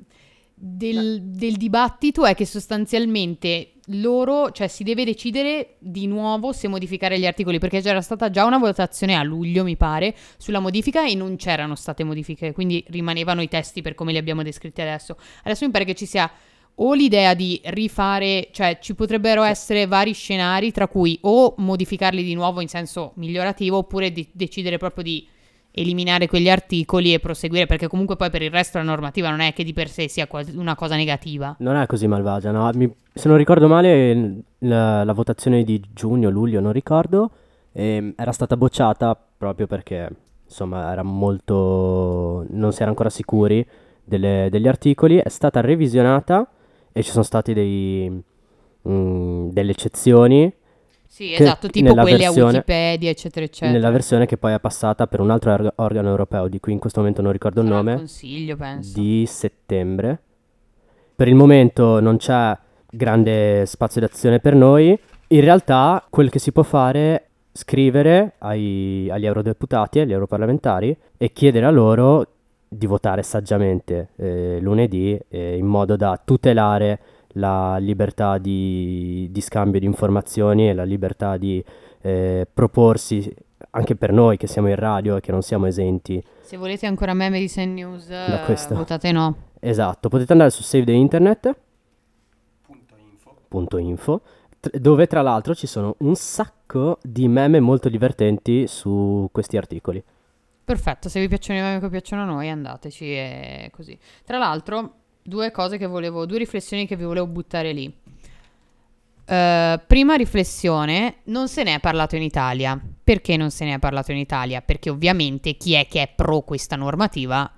del, 0.52 1.22
del 1.22 1.56
dibattito 1.56 2.24
è 2.24 2.34
che 2.34 2.44
sostanzialmente 2.44 3.74
loro, 3.90 4.50
cioè 4.50 4.66
si 4.66 4.82
deve 4.82 5.04
decidere 5.04 5.76
di 5.78 6.08
nuovo 6.08 6.52
se 6.52 6.66
modificare 6.66 7.18
gli 7.18 7.26
articoli, 7.26 7.58
perché 7.58 7.80
c'era 7.80 8.00
stata 8.00 8.30
già 8.30 8.44
una 8.44 8.58
votazione 8.58 9.14
a 9.14 9.22
luglio, 9.22 9.62
mi 9.62 9.76
pare, 9.76 10.16
sulla 10.38 10.58
modifica 10.58 11.06
e 11.06 11.14
non 11.14 11.36
c'erano 11.36 11.74
state 11.74 12.02
modifiche, 12.02 12.52
quindi 12.52 12.82
rimanevano 12.88 13.42
i 13.42 13.48
testi 13.48 13.82
per 13.82 13.94
come 13.94 14.12
li 14.12 14.18
abbiamo 14.18 14.42
descritti 14.42 14.80
adesso. 14.80 15.16
Adesso 15.44 15.64
mi 15.66 15.70
pare 15.70 15.84
che 15.84 15.94
ci 15.94 16.06
sia 16.06 16.28
o 16.76 16.92
l'idea 16.94 17.34
di 17.34 17.60
rifare, 17.66 18.48
cioè 18.52 18.78
ci 18.80 18.94
potrebbero 18.94 19.42
essere 19.42 19.86
vari 19.86 20.12
scenari, 20.12 20.72
tra 20.72 20.88
cui 20.88 21.18
o 21.22 21.54
modificarli 21.56 22.22
di 22.22 22.34
nuovo 22.34 22.60
in 22.60 22.68
senso 22.68 23.12
migliorativo, 23.14 23.78
oppure 23.78 24.12
di- 24.12 24.28
decidere 24.32 24.76
proprio 24.76 25.02
di 25.04 25.26
eliminare 25.78 26.26
quegli 26.26 26.48
articoli 26.48 27.12
e 27.12 27.20
proseguire, 27.20 27.66
perché 27.66 27.86
comunque 27.86 28.16
poi 28.16 28.30
per 28.30 28.42
il 28.42 28.50
resto 28.50 28.78
la 28.78 28.84
normativa 28.84 29.28
non 29.28 29.40
è 29.40 29.52
che 29.52 29.62
di 29.62 29.72
per 29.74 29.88
sé 29.88 30.08
sia 30.08 30.26
una 30.54 30.74
cosa 30.74 30.96
negativa. 30.96 31.54
Non 31.58 31.76
è 31.76 31.86
così 31.86 32.06
malvagia, 32.06 32.50
no? 32.50 32.70
Mi- 32.74 32.94
se 33.12 33.28
non 33.28 33.36
ricordo 33.36 33.68
male, 33.68 34.42
la, 34.58 35.04
la 35.04 35.12
votazione 35.12 35.64
di 35.64 35.82
giugno, 35.92 36.30
luglio, 36.30 36.60
non 36.60 36.72
ricordo, 36.72 37.30
ehm, 37.72 38.14
era 38.16 38.32
stata 38.32 38.56
bocciata 38.56 39.18
proprio 39.36 39.66
perché, 39.66 40.08
insomma, 40.44 40.90
era 40.90 41.02
molto... 41.02 42.44
non 42.50 42.72
si 42.72 42.80
era 42.80 42.90
ancora 42.90 43.10
sicuri 43.10 43.66
delle- 44.02 44.48
degli 44.50 44.68
articoli. 44.68 45.18
È 45.18 45.28
stata 45.28 45.60
revisionata 45.60 46.50
e 46.98 47.02
ci 47.02 47.10
sono 47.10 47.24
stati 47.24 47.52
dei, 47.52 48.10
mm, 48.88 49.50
delle 49.50 49.70
eccezioni 49.72 50.50
Sì, 51.06 51.34
esatto, 51.34 51.68
tipo 51.68 51.92
quelle 51.94 52.16
versione- 52.16 52.40
a 52.40 52.44
Wikipedia, 52.52 53.10
eccetera, 53.10 53.44
eccetera. 53.44 53.70
nella 53.72 53.90
versione 53.90 54.24
che 54.26 54.36
poi 54.38 54.54
è 54.54 54.60
passata 54.60 55.06
per 55.06 55.20
un 55.20 55.30
altro 55.30 55.52
org- 55.52 55.72
organo 55.76 56.08
europeo, 56.08 56.48
di 56.48 56.58
cui 56.58 56.72
in 56.72 56.78
questo 56.78 57.00
momento 57.00 57.20
non 57.22 57.32
ricordo 57.32 57.60
il 57.60 57.66
Sarà 57.66 57.78
nome. 57.78 57.96
Consiglio, 57.96 58.56
penso. 58.56 58.98
di 58.98 59.24
settembre. 59.26 60.20
Per 61.14 61.28
il 61.28 61.34
momento 61.34 62.00
non 62.00 62.16
c'è 62.16 62.56
grande 62.90 63.64
spazio 63.66 64.00
d'azione 64.00 64.40
per 64.40 64.54
noi. 64.54 64.98
In 65.28 65.40
realtà 65.40 66.04
quel 66.08 66.30
che 66.30 66.38
si 66.38 66.52
può 66.52 66.62
fare 66.62 66.98
è 67.14 67.26
scrivere 67.52 68.34
ai- 68.38 69.08
agli 69.10 69.24
eurodeputati, 69.26 70.00
agli 70.00 70.12
europarlamentari 70.12 70.96
e 71.16 71.32
chiedere 71.32 71.64
a 71.66 71.70
loro 71.70 72.26
di 72.76 72.86
votare 72.86 73.22
saggiamente 73.22 74.10
eh, 74.16 74.58
lunedì 74.60 75.18
eh, 75.28 75.56
in 75.56 75.66
modo 75.66 75.96
da 75.96 76.20
tutelare 76.22 77.00
la 77.36 77.76
libertà 77.78 78.38
di, 78.38 79.28
di 79.30 79.40
scambio 79.40 79.80
di 79.80 79.86
informazioni 79.86 80.68
e 80.68 80.74
la 80.74 80.84
libertà 80.84 81.36
di 81.36 81.62
eh, 82.02 82.46
proporsi 82.52 83.34
anche 83.70 83.96
per 83.96 84.12
noi 84.12 84.36
che 84.36 84.46
siamo 84.46 84.68
in 84.68 84.76
radio 84.76 85.16
e 85.16 85.20
che 85.20 85.32
non 85.32 85.42
siamo 85.42 85.66
esenti 85.66 86.22
Se 86.40 86.56
volete 86.56 86.86
ancora 86.86 87.14
me 87.14 87.28
Medicine 87.28 87.66
News, 87.66 88.08
eh, 88.10 88.40
votate 88.70 89.12
no. 89.12 89.36
Esatto, 89.60 90.08
potete 90.08 90.32
andare 90.32 90.50
su 90.50 90.62
Save 90.62 90.84
the 90.84 90.92
Internet. 90.92 91.56
Punto 93.48 93.78
info, 93.78 94.20
dove 94.72 95.06
tra 95.06 95.22
l'altro 95.22 95.54
ci 95.54 95.66
sono 95.66 95.94
un 95.98 96.14
sacco 96.14 96.98
di 97.02 97.28
meme 97.28 97.60
molto 97.60 97.88
divertenti 97.88 98.66
su 98.66 99.28
questi 99.32 99.56
articoli. 99.56 100.02
Perfetto, 100.66 101.08
se 101.08 101.20
vi 101.20 101.28
piacciono 101.28 101.60
i 101.60 101.62
meme 101.62 101.78
che 101.78 101.88
piacciono 101.88 102.22
a 102.22 102.24
noi, 102.24 102.50
andateci 102.50 103.04
e 103.04 103.70
così. 103.72 103.96
Tra 104.24 104.36
l'altro, 104.36 104.94
due 105.22 105.52
cose 105.52 105.78
che 105.78 105.86
volevo, 105.86 106.26
due 106.26 106.38
riflessioni 106.38 106.88
che 106.88 106.96
vi 106.96 107.04
volevo 107.04 107.28
buttare 107.28 107.72
lì. 107.72 107.84
Eh, 109.24 109.80
prima 109.86 110.16
riflessione, 110.16 111.18
non 111.26 111.46
se 111.46 111.62
ne 111.62 111.76
è 111.76 111.78
parlato 111.78 112.16
in 112.16 112.22
Italia. 112.22 112.80
Perché 113.04 113.36
non 113.36 113.52
se 113.52 113.64
ne 113.64 113.74
è 113.74 113.78
parlato 113.78 114.10
in 114.10 114.18
Italia? 114.18 114.60
Perché 114.60 114.90
ovviamente 114.90 115.56
chi 115.56 115.74
è 115.74 115.86
che 115.86 116.02
è 116.02 116.12
pro 116.12 116.40
questa 116.40 116.74
normativa? 116.74 117.48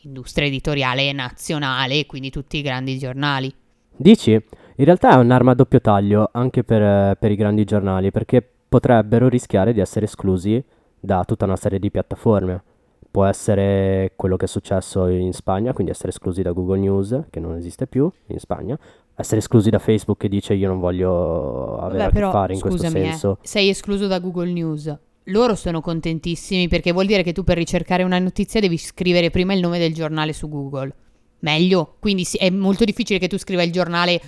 L'industria 0.00 0.46
editoriale 0.46 1.12
nazionale, 1.12 2.06
quindi 2.06 2.30
tutti 2.30 2.56
i 2.56 2.62
grandi 2.62 2.96
giornali. 2.96 3.54
Dici? 3.94 4.30
In 4.32 4.84
realtà 4.86 5.10
è 5.10 5.16
un'arma 5.16 5.50
a 5.50 5.54
doppio 5.54 5.82
taglio 5.82 6.30
anche 6.32 6.64
per, 6.64 6.80
eh, 6.80 7.16
per 7.20 7.30
i 7.30 7.36
grandi 7.36 7.64
giornali 7.64 8.10
perché 8.10 8.42
potrebbero 8.66 9.28
rischiare 9.28 9.74
di 9.74 9.80
essere 9.80 10.06
esclusi 10.06 10.64
da 11.04 11.22
tutta 11.24 11.44
una 11.44 11.56
serie 11.56 11.78
di 11.78 11.90
piattaforme. 11.90 12.62
Può 13.10 13.24
essere 13.24 14.12
quello 14.16 14.36
che 14.36 14.46
è 14.46 14.48
successo 14.48 15.06
in 15.06 15.32
Spagna, 15.32 15.72
quindi 15.72 15.92
essere 15.92 16.08
esclusi 16.08 16.42
da 16.42 16.50
Google 16.50 16.80
News, 16.80 17.24
che 17.30 17.38
non 17.38 17.54
esiste 17.54 17.86
più 17.86 18.10
in 18.26 18.38
Spagna, 18.40 18.76
essere 19.14 19.38
esclusi 19.38 19.70
da 19.70 19.78
Facebook 19.78 20.18
che 20.18 20.28
dice 20.28 20.54
io 20.54 20.66
non 20.66 20.80
voglio 20.80 21.76
avere 21.78 21.98
Vabbè, 21.98 22.02
a 22.02 22.06
che 22.08 22.12
però, 22.14 22.30
fare 22.32 22.54
in 22.54 22.60
questo 22.60 22.80
scusami, 22.80 23.00
eh, 23.00 23.10
senso. 23.10 23.38
sei 23.42 23.68
escluso 23.68 24.08
da 24.08 24.18
Google 24.18 24.50
News. 24.50 24.98
Loro 25.28 25.54
sono 25.54 25.80
contentissimi 25.80 26.66
perché 26.66 26.92
vuol 26.92 27.06
dire 27.06 27.22
che 27.22 27.32
tu 27.32 27.44
per 27.44 27.56
ricercare 27.56 28.02
una 28.02 28.18
notizia 28.18 28.60
devi 28.60 28.76
scrivere 28.76 29.30
prima 29.30 29.54
il 29.54 29.60
nome 29.60 29.78
del 29.78 29.94
giornale 29.94 30.32
su 30.32 30.48
Google. 30.48 30.92
Meglio. 31.40 31.96
Quindi 32.00 32.24
sì, 32.24 32.36
è 32.38 32.50
molto 32.50 32.84
difficile 32.84 33.18
che 33.18 33.28
tu 33.28 33.38
scriva 33.38 33.62
il 33.62 33.70
giornale 33.70 34.20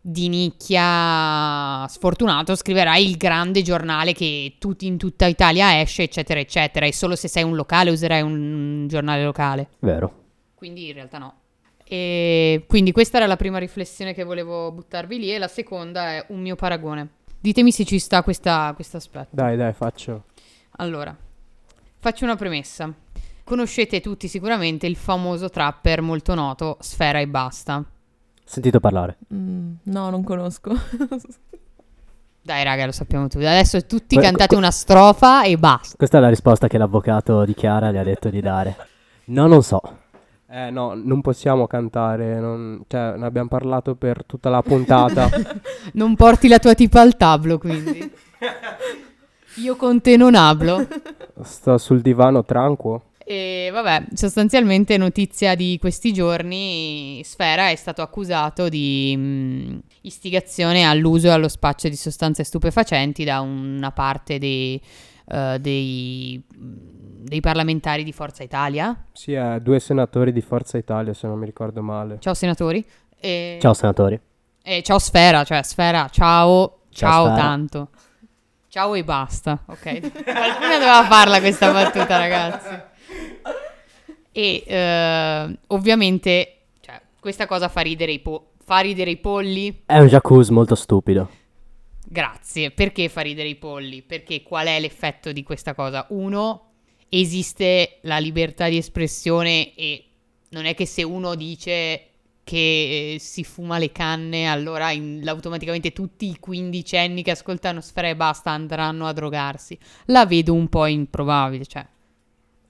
di 0.00 0.28
nicchia 0.28 1.86
sfortunato, 1.88 2.54
scriverai 2.54 3.08
il 3.08 3.16
grande 3.16 3.62
giornale 3.62 4.12
che 4.12 4.54
tut- 4.58 4.82
in 4.82 4.96
tutta 4.96 5.26
Italia 5.26 5.80
esce, 5.80 6.04
eccetera, 6.04 6.40
eccetera. 6.40 6.86
E 6.86 6.92
solo 6.92 7.16
se 7.16 7.28
sei 7.28 7.42
un 7.42 7.54
locale 7.54 7.90
userai 7.90 8.22
un 8.22 8.86
giornale 8.88 9.24
locale. 9.24 9.68
Vero. 9.80 10.24
Quindi 10.54 10.88
in 10.88 10.94
realtà 10.94 11.18
no. 11.18 11.34
E 11.84 12.64
quindi 12.68 12.92
questa 12.92 13.16
era 13.16 13.26
la 13.26 13.36
prima 13.36 13.58
riflessione 13.58 14.12
che 14.12 14.24
volevo 14.24 14.70
buttarvi 14.72 15.18
lì 15.18 15.32
e 15.32 15.38
la 15.38 15.48
seconda 15.48 16.12
è 16.12 16.26
un 16.28 16.40
mio 16.40 16.54
paragone. 16.54 17.08
Ditemi 17.40 17.70
se 17.70 17.84
ci 17.84 17.98
sta 17.98 18.22
questa, 18.22 18.72
questo 18.74 18.96
aspetto. 18.96 19.28
Dai, 19.30 19.56
dai, 19.56 19.72
faccio. 19.72 20.24
Allora, 20.76 21.16
faccio 21.98 22.24
una 22.24 22.36
premessa. 22.36 22.92
Conoscete 23.44 24.02
tutti 24.02 24.28
sicuramente 24.28 24.86
il 24.86 24.96
famoso 24.96 25.48
trapper 25.48 26.02
molto 26.02 26.34
noto 26.34 26.76
Sfera 26.80 27.20
e 27.20 27.26
Basta. 27.26 27.82
Sentito 28.50 28.80
parlare. 28.80 29.18
Mm, 29.34 29.72
no, 29.84 30.08
non 30.08 30.24
conosco. 30.24 30.72
Dai 32.40 32.64
raga, 32.64 32.86
lo 32.86 32.92
sappiamo 32.92 33.28
tutti. 33.28 33.44
Adesso 33.44 33.84
tutti 33.84 34.14
Que- 34.14 34.24
cantate 34.24 34.48
que- 34.48 34.56
una 34.56 34.70
strofa 34.70 35.42
e 35.44 35.58
basta. 35.58 35.96
Questa 35.98 36.16
è 36.16 36.20
la 36.20 36.30
risposta 36.30 36.66
che 36.66 36.78
l'avvocato 36.78 37.44
di 37.44 37.52
Chiara 37.52 37.90
le 37.90 37.98
ha 37.98 38.02
detto 38.04 38.30
di 38.30 38.40
dare. 38.40 38.74
No, 39.26 39.46
non 39.46 39.62
so. 39.62 39.80
Eh 40.50 40.70
no, 40.70 40.94
non 40.94 41.20
possiamo 41.20 41.66
cantare, 41.66 42.40
non- 42.40 42.82
cioè 42.86 43.16
ne 43.18 43.26
abbiamo 43.26 43.48
parlato 43.48 43.94
per 43.96 44.24
tutta 44.24 44.48
la 44.48 44.62
puntata. 44.62 45.28
Non 45.92 46.16
porti 46.16 46.48
la 46.48 46.58
tua 46.58 46.72
tipa 46.74 47.02
al 47.02 47.18
tablo, 47.18 47.58
quindi. 47.58 48.10
Io 49.62 49.76
con 49.76 50.00
te 50.00 50.16
non 50.16 50.34
hablo. 50.34 50.86
Sto 51.42 51.76
sul 51.76 52.00
divano 52.00 52.44
tranquillo. 52.44 53.02
E 53.30 53.68
vabbè, 53.70 54.06
sostanzialmente 54.14 54.96
notizia 54.96 55.54
di 55.54 55.76
questi 55.78 56.14
giorni, 56.14 57.20
Sfera 57.24 57.68
è 57.68 57.74
stato 57.74 58.00
accusato 58.00 58.70
di 58.70 59.14
mh, 59.14 59.80
istigazione 60.00 60.84
all'uso 60.84 61.26
e 61.26 61.32
allo 61.32 61.48
spaccio 61.48 61.90
di 61.90 61.96
sostanze 61.96 62.42
stupefacenti 62.42 63.24
da 63.24 63.40
una 63.40 63.92
parte 63.92 64.38
dei, 64.38 64.80
uh, 65.26 65.58
dei, 65.58 66.42
dei 66.56 67.40
parlamentari 67.40 68.02
di 68.02 68.12
Forza 68.12 68.42
Italia. 68.42 69.04
Sì, 69.12 69.34
eh, 69.34 69.58
due 69.60 69.78
senatori 69.78 70.32
di 70.32 70.40
Forza 70.40 70.78
Italia, 70.78 71.12
se 71.12 71.26
non 71.26 71.38
mi 71.38 71.44
ricordo 71.44 71.82
male. 71.82 72.16
Ciao 72.20 72.32
senatori. 72.32 72.82
E... 73.20 73.58
Ciao 73.60 73.74
senatori. 73.74 74.18
E 74.62 74.82
ciao 74.82 74.98
Sfera, 74.98 75.44
cioè 75.44 75.62
Sfera, 75.64 76.08
ciao, 76.10 76.84
ciao, 76.88 77.10
Ciao, 77.10 77.24
Sfera. 77.26 77.40
tanto. 77.42 77.88
Ciao 78.68 78.94
e 78.94 79.04
basta, 79.04 79.64
ok. 79.66 80.00
Qualcuno 80.24 80.72
doveva 80.78 81.04
farla 81.04 81.40
questa 81.40 81.70
battuta, 81.70 82.16
ragazzi. 82.16 82.96
E 84.38 84.62
eh, 84.64 85.58
ovviamente, 85.66 86.58
cioè, 86.78 87.00
questa 87.18 87.46
cosa 87.46 87.68
fa 87.68 87.80
ridere 87.80 88.12
i, 88.12 88.20
po- 88.20 88.50
fa 88.64 88.78
ridere 88.78 89.10
i 89.10 89.16
polli. 89.16 89.82
È 89.84 89.98
un 89.98 90.06
jacuzzi 90.06 90.52
molto 90.52 90.76
stupido. 90.76 91.28
Grazie. 92.04 92.70
Perché 92.70 93.08
fa 93.08 93.22
ridere 93.22 93.48
i 93.48 93.56
polli? 93.56 94.00
Perché 94.00 94.44
qual 94.44 94.68
è 94.68 94.78
l'effetto 94.78 95.32
di 95.32 95.42
questa 95.42 95.74
cosa? 95.74 96.06
Uno, 96.10 96.66
esiste 97.08 97.98
la 98.02 98.18
libertà 98.18 98.68
di 98.68 98.76
espressione 98.76 99.74
e 99.74 100.04
non 100.50 100.66
è 100.66 100.74
che 100.76 100.86
se 100.86 101.02
uno 101.02 101.34
dice 101.34 102.02
che 102.44 103.14
eh, 103.14 103.18
si 103.18 103.42
fuma 103.42 103.78
le 103.78 103.90
canne, 103.90 104.46
allora 104.46 104.92
in- 104.92 105.26
automaticamente 105.26 105.92
tutti 105.92 106.30
i 106.30 106.38
quindicenni 106.38 107.24
che 107.24 107.32
ascoltano 107.32 107.80
Sfera 107.80 108.06
e 108.06 108.14
basta 108.14 108.52
andranno 108.52 109.08
a 109.08 109.12
drogarsi. 109.12 109.76
La 110.04 110.26
vedo 110.26 110.54
un 110.54 110.68
po' 110.68 110.86
improbabile, 110.86 111.66
cioè. 111.66 111.84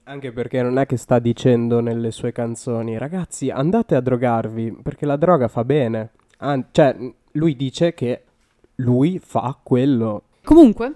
Anche 0.09 0.31
perché 0.31 0.63
non 0.63 0.79
è 0.79 0.87
che 0.87 0.97
sta 0.97 1.19
dicendo 1.19 1.81
nelle 1.81 2.09
sue 2.09 2.31
canzoni, 2.31 2.97
ragazzi, 2.97 3.51
andate 3.51 3.93
a 3.93 4.01
drogarvi 4.01 4.79
perché 4.81 5.05
la 5.05 5.17
droga 5.17 5.47
fa 5.47 5.63
bene. 5.63 6.13
An- 6.37 6.65
cioè, 6.71 6.95
lui 7.33 7.55
dice 7.55 7.93
che 7.93 8.23
lui 8.77 9.21
fa 9.23 9.55
quello. 9.61 10.23
Comunque, 10.43 10.93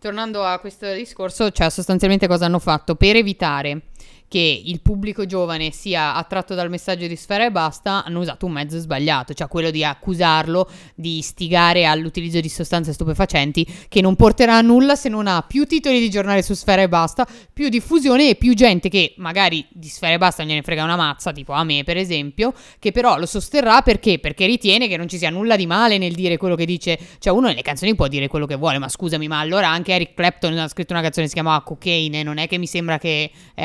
tornando 0.00 0.42
a 0.42 0.58
questo 0.58 0.92
discorso, 0.92 1.52
cioè 1.52 1.70
sostanzialmente 1.70 2.26
cosa 2.26 2.46
hanno 2.46 2.58
fatto? 2.58 2.96
Per 2.96 3.14
evitare 3.14 3.87
che 4.28 4.62
il 4.64 4.80
pubblico 4.80 5.24
giovane 5.26 5.70
sia 5.72 6.14
attratto 6.14 6.54
dal 6.54 6.68
messaggio 6.68 7.06
di 7.06 7.16
Sfera 7.16 7.46
e 7.46 7.50
basta, 7.50 8.04
hanno 8.04 8.20
usato 8.20 8.46
un 8.46 8.52
mezzo 8.52 8.78
sbagliato, 8.78 9.32
cioè 9.32 9.48
quello 9.48 9.70
di 9.70 9.82
accusarlo 9.82 10.68
di 10.94 11.18
istigare 11.18 11.86
all'utilizzo 11.86 12.40
di 12.40 12.48
sostanze 12.48 12.92
stupefacenti 12.92 13.66
che 13.88 14.00
non 14.00 14.16
porterà 14.16 14.56
a 14.56 14.60
nulla 14.60 14.94
se 14.96 15.08
non 15.08 15.26
ha 15.26 15.42
più 15.42 15.64
titoli 15.64 15.98
di 15.98 16.10
giornale 16.10 16.42
su 16.42 16.54
Sfera 16.54 16.82
e 16.82 16.88
basta, 16.88 17.26
più 17.52 17.68
diffusione 17.68 18.30
e 18.30 18.34
più 18.34 18.54
gente 18.54 18.88
che 18.88 19.14
magari 19.16 19.66
di 19.70 19.88
Sfera 19.88 20.14
e 20.14 20.18
basta 20.18 20.44
gliene 20.44 20.62
frega 20.62 20.84
una 20.84 20.96
mazza, 20.96 21.32
tipo 21.32 21.52
a 21.52 21.64
me 21.64 21.82
per 21.84 21.96
esempio, 21.96 22.52
che 22.78 22.92
però 22.92 23.18
lo 23.18 23.26
sosterrà 23.26 23.80
perché? 23.80 24.18
Perché 24.18 24.44
ritiene 24.44 24.88
che 24.88 24.96
non 24.98 25.08
ci 25.08 25.16
sia 25.16 25.30
nulla 25.30 25.56
di 25.56 25.66
male 25.66 25.96
nel 25.96 26.12
dire 26.12 26.36
quello 26.36 26.54
che 26.54 26.66
dice, 26.66 26.98
cioè 27.18 27.32
uno 27.32 27.46
nelle 27.46 27.62
canzoni 27.62 27.94
può 27.94 28.08
dire 28.08 28.28
quello 28.28 28.46
che 28.46 28.56
vuole, 28.56 28.78
ma 28.78 28.88
scusami, 28.88 29.26
ma 29.26 29.38
allora 29.38 29.68
anche 29.68 29.92
Eric 29.92 30.14
Clapton 30.14 30.58
ha 30.58 30.68
scritto 30.68 30.92
una 30.92 31.02
canzone 31.02 31.24
che 31.24 31.30
si 31.30 31.34
chiamava 31.40 31.62
Cocaine, 31.62 32.22
non 32.22 32.36
è 32.36 32.46
che 32.46 32.58
mi 32.58 32.66
sembra 32.66 32.98
che 32.98 33.30
è 33.54 33.62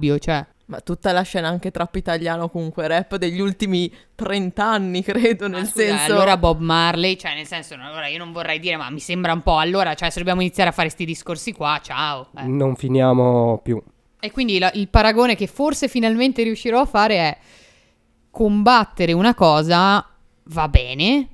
argabbio, 0.00 0.18
cioè... 0.18 0.46
Ma 0.70 0.78
tutta 0.82 1.10
la 1.10 1.22
scena 1.22 1.48
anche 1.48 1.72
trap 1.72 1.96
italiano 1.96 2.48
comunque 2.48 2.86
rap 2.86 3.16
degli 3.16 3.40
ultimi 3.40 3.92
30 4.14 4.64
anni, 4.64 5.02
credo, 5.04 5.48
nel 5.48 5.66
scusa, 5.66 5.84
senso... 5.84 6.12
Allora 6.12 6.36
Bob 6.36 6.60
Marley, 6.60 7.16
cioè 7.16 7.34
nel 7.34 7.46
senso, 7.46 7.74
allora 7.74 8.06
io 8.06 8.18
non 8.18 8.30
vorrei 8.30 8.60
dire, 8.60 8.76
ma 8.76 8.88
mi 8.88 9.00
sembra 9.00 9.32
un 9.32 9.42
po', 9.42 9.58
allora, 9.58 9.94
cioè 9.94 10.10
se 10.10 10.20
dobbiamo 10.20 10.40
iniziare 10.42 10.70
a 10.70 10.72
fare 10.72 10.86
questi 10.86 11.04
discorsi 11.04 11.52
qua, 11.52 11.80
ciao. 11.82 12.28
eh. 12.36 12.44
Non 12.44 12.76
finiamo 12.76 13.58
più. 13.64 13.82
E 14.20 14.30
quindi 14.30 14.60
la- 14.60 14.70
il 14.74 14.88
paragone 14.88 15.34
che 15.34 15.48
forse 15.48 15.88
finalmente 15.88 16.44
riuscirò 16.44 16.82
a 16.82 16.86
fare 16.86 17.16
è 17.16 17.38
combattere 18.30 19.12
una 19.12 19.34
cosa 19.34 20.06
va 20.44 20.68
bene, 20.68 21.28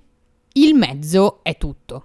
il 0.53 0.75
mezzo 0.75 1.41
è 1.43 1.59
tutto. 1.59 2.05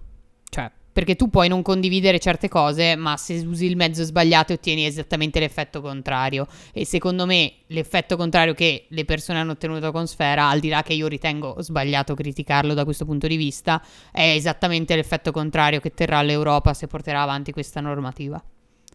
Perché 0.93 1.15
tu 1.15 1.29
puoi 1.29 1.47
non 1.47 1.61
condividere 1.61 2.19
certe 2.19 2.49
cose, 2.49 2.95
ma 2.95 3.15
se 3.15 3.43
usi 3.47 3.65
il 3.65 3.77
mezzo 3.77 4.03
sbagliato 4.03 4.53
ottieni 4.53 4.85
esattamente 4.85 5.39
l'effetto 5.39 5.79
contrario. 5.81 6.47
E 6.73 6.85
secondo 6.85 7.25
me 7.25 7.53
l'effetto 7.67 8.17
contrario 8.17 8.53
che 8.53 8.85
le 8.89 9.05
persone 9.05 9.39
hanno 9.39 9.51
ottenuto 9.51 9.91
con 9.91 10.05
Sfera, 10.07 10.49
al 10.49 10.59
di 10.59 10.69
là 10.69 10.83
che 10.83 10.93
io 10.93 11.07
ritengo 11.07 11.55
sbagliato 11.59 12.13
criticarlo 12.13 12.73
da 12.73 12.83
questo 12.83 13.05
punto 13.05 13.27
di 13.27 13.37
vista, 13.37 13.81
è 14.11 14.33
esattamente 14.35 14.95
l'effetto 14.95 15.31
contrario 15.31 15.79
che 15.79 15.93
terrà 15.93 16.21
l'Europa 16.21 16.73
se 16.73 16.87
porterà 16.87 17.21
avanti 17.21 17.51
questa 17.51 17.79
normativa. 17.79 18.41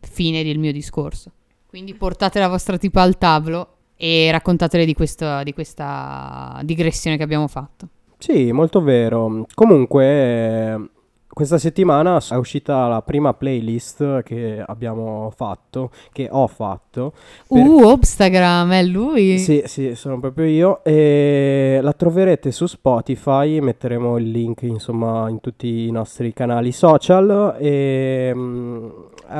Fine 0.00 0.44
del 0.44 0.58
mio 0.58 0.72
discorso. 0.72 1.32
Quindi 1.66 1.94
portate 1.94 2.38
la 2.38 2.48
vostra 2.48 2.76
tipa 2.76 3.02
al 3.02 3.18
tavolo 3.18 3.76
e 3.96 4.30
raccontatele 4.30 4.84
di, 4.84 4.94
questo- 4.94 5.42
di 5.42 5.52
questa 5.52 6.60
digressione 6.62 7.16
che 7.16 7.22
abbiamo 7.22 7.48
fatto. 7.48 7.88
Sì, 8.18 8.52
molto 8.52 8.80
vero. 8.80 9.46
Comunque, 9.54 10.90
questa 11.28 11.58
settimana 11.58 12.20
è 12.30 12.34
uscita 12.36 12.86
la 12.88 13.02
prima 13.02 13.34
playlist 13.34 14.22
che 14.22 14.62
abbiamo 14.64 15.30
fatto, 15.36 15.90
che 16.12 16.28
ho 16.30 16.46
fatto. 16.46 17.12
Per- 17.46 17.62
Uh, 17.66 17.90
Instagram, 17.98 18.72
è 18.72 18.82
lui. 18.82 19.38
Sì, 19.38 19.62
sì, 19.66 19.94
sono 19.94 20.18
proprio 20.18 20.46
io. 20.46 20.84
E 20.84 21.78
la 21.82 21.92
troverete 21.92 22.50
su 22.52 22.66
Spotify. 22.66 23.60
Metteremo 23.60 24.16
il 24.16 24.30
link, 24.30 24.62
insomma, 24.62 25.28
in 25.28 25.40
tutti 25.40 25.86
i 25.86 25.90
nostri 25.90 26.32
canali 26.32 26.72
social. 26.72 27.56
E, 27.58 28.32
mm, 28.34 28.88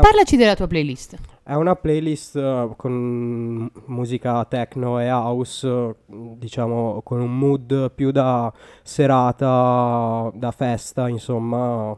Parlaci 0.01 0.37
della 0.37 0.55
tua 0.55 0.66
playlist. 0.66 1.16
È 1.46 1.54
una 1.54 1.76
playlist 1.76 2.35
eh, 2.35 2.70
con 2.76 3.70
musica 3.87 4.44
techno 4.46 4.98
e 4.98 5.09
house, 5.09 5.94
diciamo, 6.09 7.02
con 7.04 7.20
un 7.20 7.38
mood 7.38 7.92
più 7.92 8.11
da 8.11 8.52
serata, 8.82 10.28
da 10.35 10.50
festa, 10.50 11.09
insomma. 11.09 11.96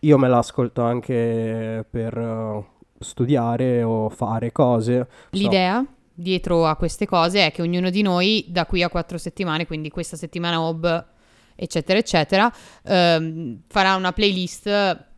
Io 0.00 0.18
me 0.18 0.28
l'ascolto 0.28 0.82
anche 0.82 1.86
per 1.88 2.18
eh, 2.18 2.64
studiare 2.98 3.82
o 3.82 4.10
fare 4.10 4.52
cose. 4.52 5.08
So- 5.08 5.38
L'idea 5.38 5.82
dietro 6.12 6.66
a 6.66 6.76
queste 6.76 7.06
cose 7.06 7.46
è 7.46 7.52
che 7.52 7.62
ognuno 7.62 7.88
di 7.88 8.02
noi 8.02 8.44
da 8.48 8.66
qui 8.66 8.82
a 8.82 8.90
quattro 8.90 9.16
settimane, 9.16 9.66
quindi 9.66 9.88
questa 9.88 10.18
settimana 10.18 10.60
Hob, 10.60 11.06
eccetera, 11.54 11.98
eccetera, 11.98 12.52
ehm, 12.82 13.62
farà 13.66 13.94
una 13.94 14.12
playlist 14.12 15.12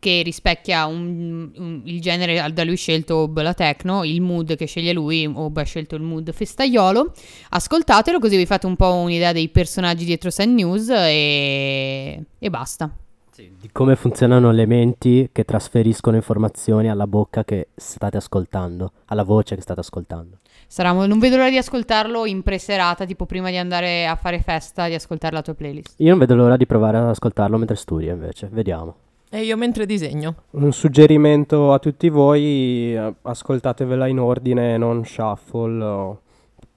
che 0.00 0.22
rispecchia 0.22 0.86
un- 0.86 1.52
un- 1.56 1.82
il 1.84 2.00
genere 2.00 2.52
da 2.52 2.64
lui 2.64 2.76
scelto 2.76 3.30
la 3.32 3.54
techno, 3.54 4.02
il 4.02 4.20
mood 4.20 4.56
che 4.56 4.66
sceglie 4.66 4.92
lui, 4.92 5.24
Hob 5.26 5.56
ha 5.58 5.62
scelto 5.62 5.94
il 5.94 6.02
mood 6.02 6.32
festaiolo. 6.32 7.12
Ascoltatelo 7.50 8.18
così 8.18 8.36
vi 8.36 8.46
fate 8.46 8.66
un 8.66 8.74
po' 8.74 8.94
un'idea 8.94 9.32
dei 9.32 9.48
personaggi 9.50 10.04
dietro 10.04 10.30
Sand 10.30 10.54
News 10.54 10.88
e, 10.88 12.24
e 12.38 12.50
basta. 12.50 12.90
Di 13.36 13.70
come 13.72 13.96
funzionano 13.96 14.50
le 14.50 14.66
menti 14.66 15.30
che 15.32 15.44
trasferiscono 15.44 16.16
informazioni 16.16 16.90
alla 16.90 17.06
bocca 17.06 17.42
che 17.42 17.68
state 17.74 18.18
ascoltando, 18.18 18.92
alla 19.06 19.22
voce 19.22 19.54
che 19.54 19.62
state 19.62 19.80
ascoltando. 19.80 20.38
Sarà, 20.66 20.92
non 20.92 21.18
vedo 21.18 21.36
l'ora 21.36 21.48
di 21.48 21.56
ascoltarlo 21.56 22.26
in 22.26 22.42
preserata, 22.42 23.06
tipo 23.06 23.24
prima 23.26 23.48
di 23.48 23.56
andare 23.56 24.06
a 24.06 24.14
fare 24.16 24.40
festa, 24.40 24.88
di 24.88 24.94
ascoltare 24.94 25.34
la 25.34 25.42
tua 25.42 25.54
playlist. 25.54 25.94
Io 25.98 26.10
non 26.10 26.18
vedo 26.18 26.34
l'ora 26.34 26.56
di 26.56 26.66
provare 26.66 26.98
ad 26.98 27.08
ascoltarlo 27.08 27.56
mentre 27.56 27.76
studio 27.76 28.12
invece, 28.12 28.48
vediamo. 28.52 28.94
E 29.32 29.42
io 29.44 29.56
mentre 29.56 29.86
disegno. 29.86 30.34
Un 30.50 30.72
suggerimento 30.72 31.72
a 31.72 31.78
tutti 31.78 32.08
voi, 32.08 32.94
eh, 32.96 33.14
ascoltatevela 33.22 34.08
in 34.08 34.18
ordine, 34.18 34.76
non 34.76 35.04
shuffle, 35.04 36.18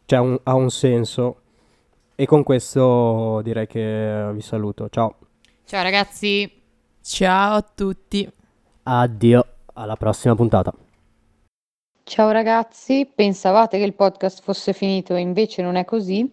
cioè 0.05 0.19
un- 0.19 0.39
ha 0.43 0.53
un 0.53 0.69
senso. 0.69 1.37
E 2.15 2.27
con 2.27 2.43
questo 2.43 3.41
direi 3.41 3.65
che 3.65 4.29
vi 4.33 4.41
saluto, 4.41 4.87
ciao. 4.89 5.15
Ciao 5.65 5.81
ragazzi! 5.81 6.61
Ciao 7.01 7.55
a 7.55 7.61
tutti. 7.63 8.31
Addio, 8.83 9.45
alla 9.73 9.95
prossima 9.95 10.35
puntata. 10.35 10.71
Ciao 12.03 12.29
ragazzi, 12.31 13.09
pensavate 13.13 13.79
che 13.79 13.83
il 13.85 13.93
podcast 13.95 14.43
fosse 14.43 14.73
finito, 14.73 15.15
invece 15.15 15.63
non 15.63 15.75
è 15.75 15.85
così. 15.85 16.31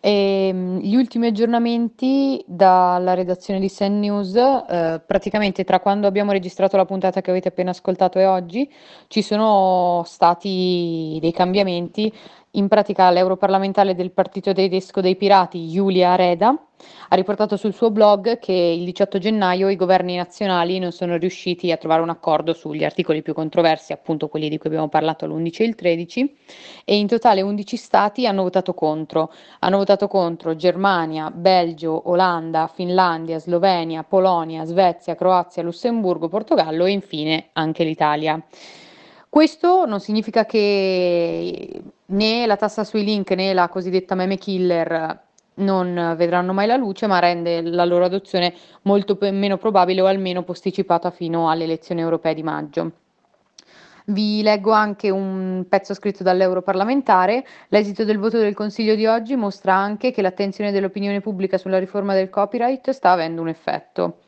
Ehm, 0.00 0.78
gli 0.78 0.94
ultimi 0.94 1.26
aggiornamenti 1.26 2.42
dalla 2.46 3.14
redazione 3.14 3.58
di 3.58 3.68
Sen 3.68 3.98
News, 3.98 4.32
eh, 4.36 5.02
praticamente 5.04 5.64
tra 5.64 5.80
quando 5.80 6.06
abbiamo 6.06 6.30
registrato 6.30 6.76
la 6.76 6.84
puntata 6.84 7.20
che 7.20 7.30
avete 7.30 7.48
appena 7.48 7.70
ascoltato 7.70 8.20
e 8.20 8.24
oggi, 8.26 8.70
ci 9.08 9.22
sono 9.22 10.04
stati 10.06 11.18
dei 11.20 11.32
cambiamenti. 11.32 12.12
In 12.52 12.66
pratica 12.66 13.10
l'europarlamentare 13.10 13.94
del 13.94 14.10
partito 14.10 14.54
tedesco 14.54 15.02
dei 15.02 15.16
pirati, 15.16 15.68
Giulia 15.68 16.14
Reda, 16.14 16.58
ha 17.10 17.14
riportato 17.14 17.58
sul 17.58 17.74
suo 17.74 17.90
blog 17.90 18.38
che 18.38 18.52
il 18.52 18.84
18 18.84 19.18
gennaio 19.18 19.68
i 19.68 19.76
governi 19.76 20.16
nazionali 20.16 20.78
non 20.78 20.90
sono 20.90 21.18
riusciti 21.18 21.70
a 21.70 21.76
trovare 21.76 22.00
un 22.00 22.08
accordo 22.08 22.54
sugli 22.54 22.84
articoli 22.84 23.20
più 23.20 23.34
controversi, 23.34 23.92
appunto 23.92 24.28
quelli 24.28 24.48
di 24.48 24.56
cui 24.56 24.70
abbiamo 24.70 24.88
parlato 24.88 25.26
l'11 25.26 25.60
e 25.60 25.64
il 25.64 25.74
13, 25.74 26.36
e 26.86 26.96
in 26.96 27.06
totale 27.06 27.42
11 27.42 27.76
stati 27.76 28.26
hanno 28.26 28.42
votato 28.42 28.72
contro. 28.72 29.30
Hanno 29.58 29.76
votato 29.76 30.08
contro 30.08 30.56
Germania, 30.56 31.30
Belgio, 31.30 32.08
Olanda, 32.08 32.66
Finlandia, 32.72 33.38
Slovenia, 33.38 34.04
Polonia, 34.04 34.64
Svezia, 34.64 35.14
Croazia, 35.14 35.62
Lussemburgo, 35.62 36.28
Portogallo 36.28 36.86
e 36.86 36.92
infine 36.92 37.48
anche 37.52 37.84
l'Italia. 37.84 38.42
Questo 39.28 39.84
non 39.84 40.00
significa 40.00 40.46
che 40.46 41.82
né 42.10 42.46
la 42.46 42.56
tassa 42.56 42.84
sui 42.84 43.04
link 43.04 43.30
né 43.32 43.52
la 43.52 43.68
cosiddetta 43.68 44.14
meme 44.14 44.36
killer 44.36 45.26
non 45.58 46.14
vedranno 46.16 46.52
mai 46.52 46.66
la 46.66 46.76
luce, 46.76 47.06
ma 47.06 47.18
rende 47.18 47.62
la 47.62 47.84
loro 47.84 48.04
adozione 48.04 48.54
molto 48.82 49.16
pe- 49.16 49.30
meno 49.30 49.56
probabile 49.56 50.00
o 50.00 50.06
almeno 50.06 50.42
posticipata 50.42 51.10
fino 51.10 51.50
alle 51.50 51.64
elezioni 51.64 52.00
europee 52.00 52.34
di 52.34 52.42
maggio. 52.42 52.92
Vi 54.06 54.40
leggo 54.42 54.70
anche 54.70 55.10
un 55.10 55.66
pezzo 55.68 55.92
scritto 55.92 56.22
dall'europarlamentare. 56.22 57.44
L'esito 57.68 58.04
del 58.04 58.18
voto 58.18 58.38
del 58.38 58.54
Consiglio 58.54 58.94
di 58.94 59.04
oggi 59.04 59.36
mostra 59.36 59.74
anche 59.74 60.12
che 60.12 60.22
l'attenzione 60.22 60.72
dell'opinione 60.72 61.20
pubblica 61.20 61.58
sulla 61.58 61.78
riforma 61.78 62.14
del 62.14 62.30
copyright 62.30 62.88
sta 62.90 63.10
avendo 63.10 63.42
un 63.42 63.48
effetto. 63.48 64.20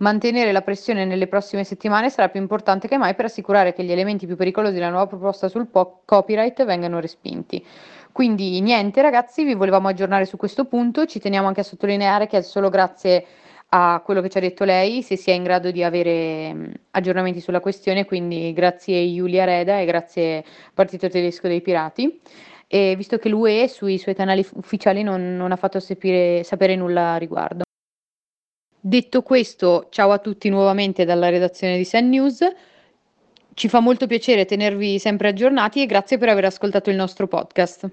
Mantenere 0.00 0.50
la 0.52 0.62
pressione 0.62 1.04
nelle 1.04 1.26
prossime 1.26 1.62
settimane 1.62 2.08
sarà 2.08 2.30
più 2.30 2.40
importante 2.40 2.88
che 2.88 2.96
mai 2.96 3.14
per 3.14 3.26
assicurare 3.26 3.74
che 3.74 3.84
gli 3.84 3.92
elementi 3.92 4.24
più 4.26 4.34
pericolosi 4.34 4.72
della 4.72 4.88
nuova 4.88 5.06
proposta 5.06 5.48
sul 5.48 5.66
po- 5.66 6.00
copyright 6.06 6.64
vengano 6.64 7.00
respinti. 7.00 7.62
Quindi 8.10 8.62
niente 8.62 9.02
ragazzi, 9.02 9.44
vi 9.44 9.52
volevamo 9.52 9.88
aggiornare 9.88 10.24
su 10.24 10.38
questo 10.38 10.64
punto, 10.64 11.04
ci 11.04 11.18
teniamo 11.20 11.48
anche 11.48 11.60
a 11.60 11.64
sottolineare 11.64 12.28
che 12.28 12.38
è 12.38 12.40
solo 12.40 12.70
grazie 12.70 13.26
a 13.68 14.00
quello 14.02 14.22
che 14.22 14.30
ci 14.30 14.38
ha 14.38 14.40
detto 14.40 14.64
lei, 14.64 15.02
se 15.02 15.16
si 15.16 15.30
è 15.30 15.34
in 15.34 15.42
grado 15.42 15.70
di 15.70 15.84
avere 15.84 16.80
aggiornamenti 16.92 17.40
sulla 17.40 17.60
questione, 17.60 18.06
quindi 18.06 18.54
grazie 18.54 19.06
Giulia 19.12 19.44
Reda 19.44 19.80
e 19.80 19.84
grazie 19.84 20.42
Partito 20.72 21.10
Tedesco 21.10 21.46
dei 21.46 21.60
Pirati. 21.60 22.20
E 22.66 22.94
visto 22.96 23.18
che 23.18 23.28
l'UE 23.28 23.68
sui 23.68 23.98
suoi 23.98 24.14
canali 24.14 24.46
ufficiali 24.54 25.02
non, 25.02 25.36
non 25.36 25.52
ha 25.52 25.56
fatto 25.56 25.78
sapere, 25.78 26.42
sapere 26.42 26.74
nulla 26.74 27.12
a 27.12 27.16
riguardo. 27.18 27.64
Detto 28.82 29.20
questo, 29.20 29.88
ciao 29.90 30.10
a 30.10 30.18
tutti 30.18 30.48
nuovamente 30.48 31.04
dalla 31.04 31.28
redazione 31.28 31.76
di 31.76 31.84
Sen 31.84 32.08
News. 32.08 32.42
Ci 33.52 33.68
fa 33.68 33.80
molto 33.80 34.06
piacere 34.06 34.46
tenervi 34.46 34.98
sempre 34.98 35.28
aggiornati 35.28 35.82
e 35.82 35.86
grazie 35.86 36.16
per 36.16 36.30
aver 36.30 36.46
ascoltato 36.46 36.88
il 36.88 36.96
nostro 36.96 37.26
podcast. 37.26 37.86